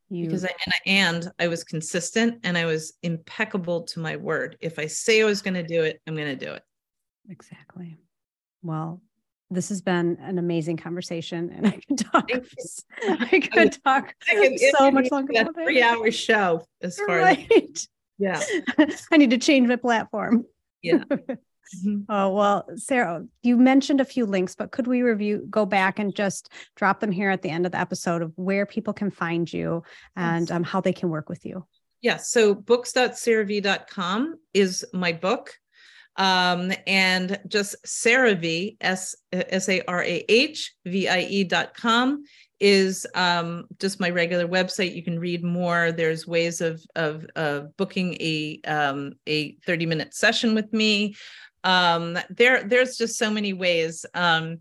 You 0.09 0.25
because 0.25 0.45
I 0.45 0.49
and, 0.49 0.73
I 0.73 0.89
and 0.89 1.31
I 1.39 1.47
was 1.47 1.63
consistent 1.63 2.41
and 2.43 2.57
I 2.57 2.65
was 2.65 2.93
impeccable 3.01 3.83
to 3.83 3.99
my 3.99 4.17
word. 4.17 4.57
If 4.59 4.77
I 4.77 4.85
say 4.85 5.21
I 5.21 5.25
was 5.25 5.41
going 5.41 5.55
to 5.55 5.63
do 5.63 5.83
it, 5.83 6.01
I'm 6.05 6.15
going 6.15 6.37
to 6.37 6.45
do 6.45 6.51
it. 6.51 6.61
Exactly. 7.29 7.97
Well, 8.61 9.01
this 9.49 9.69
has 9.69 9.81
been 9.81 10.17
an 10.21 10.37
amazing 10.37 10.77
conversation 10.77 11.51
and 11.55 11.67
I 11.67 11.79
could 11.87 11.97
talk 11.97 12.29
I 13.07 13.39
could 13.39 13.77
talk 13.85 14.13
I 14.29 14.33
can, 14.33 14.57
so 14.77 14.91
much 14.91 15.11
longer. 15.11 15.33
A 15.37 15.53
three 15.53 15.81
hour 15.81 16.11
show 16.11 16.65
as 16.81 16.97
far 16.97 17.19
right. 17.19 17.47
as 17.51 17.87
yeah. 18.19 18.41
I 19.11 19.17
need 19.17 19.29
to 19.29 19.37
change 19.37 19.67
my 19.67 19.77
platform. 19.77 20.45
Yeah. 20.81 21.03
Mm-hmm. 21.77 22.11
Oh, 22.11 22.29
well, 22.29 22.65
Sarah, 22.75 23.25
you 23.41 23.57
mentioned 23.57 24.01
a 24.01 24.05
few 24.05 24.25
links, 24.25 24.55
but 24.55 24.71
could 24.71 24.87
we 24.87 25.01
review, 25.01 25.45
go 25.49 25.65
back 25.65 25.99
and 25.99 26.15
just 26.15 26.49
drop 26.75 26.99
them 26.99 27.11
here 27.11 27.29
at 27.29 27.41
the 27.41 27.49
end 27.49 27.65
of 27.65 27.71
the 27.71 27.79
episode 27.79 28.21
of 28.21 28.31
where 28.35 28.65
people 28.65 28.93
can 28.93 29.09
find 29.09 29.51
you 29.51 29.83
and 30.15 30.51
um, 30.51 30.63
how 30.63 30.81
they 30.81 30.93
can 30.93 31.09
work 31.09 31.29
with 31.29 31.45
you? 31.45 31.65
Yes. 32.01 32.29
So 32.31 32.53
books.sarahvie.com 32.53 34.35
is 34.53 34.85
my 34.93 35.13
book. 35.13 35.53
Um, 36.15 36.71
and 36.85 37.39
just 37.47 37.75
Sarah 37.87 38.35
Vie, 38.35 38.75
S 38.81 39.15
A 39.33 39.81
R 39.87 40.03
A 40.03 40.25
H 40.29 40.75
V 40.85 41.07
I 41.07 41.21
E 41.21 41.43
dot 41.43 41.75
com 41.75 42.23
is 42.59 43.07
um, 43.15 43.65
just 43.79 43.99
my 43.99 44.09
regular 44.09 44.47
website. 44.47 44.95
You 44.95 45.03
can 45.03 45.19
read 45.19 45.43
more. 45.43 45.91
There's 45.91 46.27
ways 46.27 46.61
of 46.61 46.81
of, 46.95 47.25
of 47.35 47.75
booking 47.77 48.13
a 48.19 48.59
um, 48.65 49.13
a 49.27 49.55
30 49.65 49.85
minute 49.85 50.13
session 50.13 50.53
with 50.53 50.71
me. 50.71 51.15
Um, 51.63 52.17
there 52.29 52.63
there's 52.63 52.97
just 52.97 53.17
so 53.17 53.29
many 53.29 53.53
ways. 53.53 54.05
Um, 54.13 54.59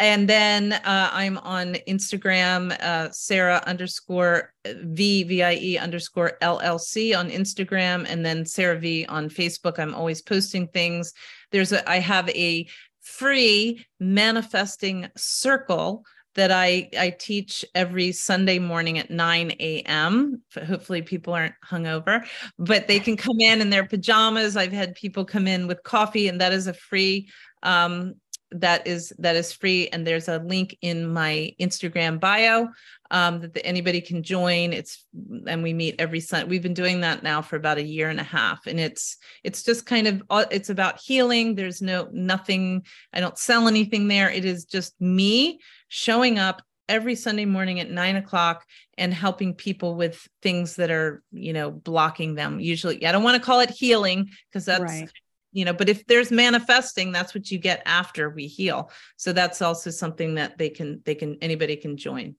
and 0.00 0.26
then 0.26 0.72
uh, 0.72 1.10
I'm 1.12 1.36
on 1.38 1.74
Instagram, 1.86 2.72
uh, 2.80 3.10
Sarah 3.10 3.62
underscore 3.66 4.54
V 4.64 5.24
V 5.24 5.42
I 5.42 5.54
E 5.56 5.76
underscore 5.76 6.38
LLC 6.40 7.16
on 7.16 7.28
Instagram, 7.28 8.06
and 8.08 8.24
then 8.24 8.46
Sarah 8.46 8.78
Vie 8.78 9.04
on 9.10 9.28
Facebook. 9.28 9.78
I'm 9.78 9.94
always 9.94 10.22
posting 10.22 10.68
things. 10.68 11.12
There's 11.52 11.72
a 11.72 11.88
I 11.88 11.98
have 11.98 12.30
a 12.30 12.66
free 13.02 13.84
manifesting 13.98 15.08
circle 15.16 16.04
that 16.40 16.50
I 16.50 16.88
I 16.98 17.10
teach 17.10 17.66
every 17.74 18.12
Sunday 18.12 18.58
morning 18.58 18.98
at 18.98 19.10
9 19.10 19.52
a.m. 19.60 20.40
Hopefully 20.66 21.02
people 21.02 21.34
aren't 21.34 21.52
hungover, 21.62 22.26
but 22.58 22.88
they 22.88 22.98
can 22.98 23.18
come 23.18 23.40
in 23.40 23.60
in 23.60 23.68
their 23.68 23.86
pajamas. 23.86 24.56
I've 24.56 24.72
had 24.72 24.94
people 24.94 25.26
come 25.26 25.46
in 25.46 25.66
with 25.66 25.82
coffee, 25.82 26.28
and 26.28 26.40
that 26.40 26.54
is 26.54 26.66
a 26.66 26.72
free 26.72 27.28
um, 27.62 28.14
that 28.52 28.86
is 28.86 29.12
that 29.18 29.36
is 29.36 29.52
free 29.52 29.88
and 29.88 30.06
there's 30.06 30.28
a 30.28 30.38
link 30.38 30.76
in 30.82 31.06
my 31.06 31.54
instagram 31.60 32.18
bio 32.18 32.68
um, 33.10 33.40
that 33.40 33.54
the, 33.54 33.66
anybody 33.66 34.00
can 34.00 34.22
join. 34.22 34.72
It's 34.72 35.04
and 35.46 35.62
we 35.62 35.72
meet 35.72 35.96
every 35.98 36.20
sunday 36.20 36.48
we've 36.48 36.62
been 36.62 36.74
doing 36.74 37.00
that 37.00 37.22
now 37.22 37.42
for 37.42 37.56
about 37.56 37.78
a 37.78 37.82
year 37.82 38.08
and 38.08 38.20
a 38.20 38.24
half 38.24 38.66
and 38.66 38.78
it's 38.78 39.16
it's 39.42 39.62
just 39.62 39.86
kind 39.86 40.06
of 40.06 40.22
it's 40.50 40.70
about 40.70 41.00
healing. 41.00 41.54
There's 41.54 41.82
no 41.82 42.08
nothing 42.12 42.84
i 43.12 43.20
don't 43.20 43.38
sell 43.38 43.68
anything 43.68 44.08
there. 44.08 44.30
It 44.30 44.44
is 44.44 44.64
just 44.64 45.00
me 45.00 45.60
showing 45.88 46.38
up 46.38 46.62
every 46.88 47.14
sunday 47.14 47.44
morning 47.44 47.78
at 47.80 47.90
nine 47.90 48.16
o'clock 48.16 48.64
and 48.98 49.14
helping 49.14 49.54
people 49.54 49.94
with 49.94 50.28
things 50.42 50.76
that 50.76 50.90
are 50.90 51.22
you 51.32 51.52
know 51.52 51.70
blocking 51.70 52.34
them. 52.34 52.60
Usually 52.60 53.04
i 53.04 53.12
don't 53.12 53.24
want 53.24 53.36
to 53.36 53.44
call 53.44 53.60
it 53.60 53.70
healing 53.70 54.30
because 54.48 54.64
that's 54.64 54.82
right 54.82 55.10
you 55.52 55.64
know 55.64 55.72
but 55.72 55.88
if 55.88 56.06
there's 56.06 56.30
manifesting 56.30 57.12
that's 57.12 57.34
what 57.34 57.50
you 57.50 57.58
get 57.58 57.82
after 57.86 58.30
we 58.30 58.46
heal. 58.46 58.90
So 59.16 59.32
that's 59.32 59.62
also 59.62 59.90
something 59.90 60.34
that 60.36 60.58
they 60.58 60.70
can 60.70 61.02
they 61.04 61.14
can 61.14 61.36
anybody 61.40 61.76
can 61.76 61.96
join. 61.96 62.36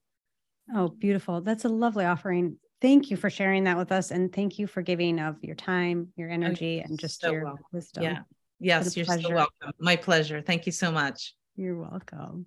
Oh 0.74 0.88
beautiful. 0.88 1.40
That's 1.40 1.64
a 1.64 1.68
lovely 1.68 2.04
offering. 2.04 2.56
Thank 2.80 3.10
you 3.10 3.16
for 3.16 3.30
sharing 3.30 3.64
that 3.64 3.76
with 3.76 3.92
us 3.92 4.10
and 4.10 4.32
thank 4.32 4.58
you 4.58 4.66
for 4.66 4.82
giving 4.82 5.20
of 5.20 5.36
your 5.42 5.54
time 5.54 6.08
your 6.16 6.30
oh, 6.30 6.34
energy 6.34 6.80
and 6.80 6.98
just 6.98 7.20
so 7.20 7.30
your 7.30 7.44
welcome. 7.44 7.64
wisdom. 7.72 8.02
Yeah. 8.04 8.18
Yes 8.60 8.96
you're 8.96 9.06
pleasure. 9.06 9.28
so 9.28 9.34
welcome. 9.34 9.72
My 9.78 9.96
pleasure. 9.96 10.40
Thank 10.40 10.66
you 10.66 10.72
so 10.72 10.90
much. 10.90 11.34
You're 11.56 11.76
welcome 11.76 12.46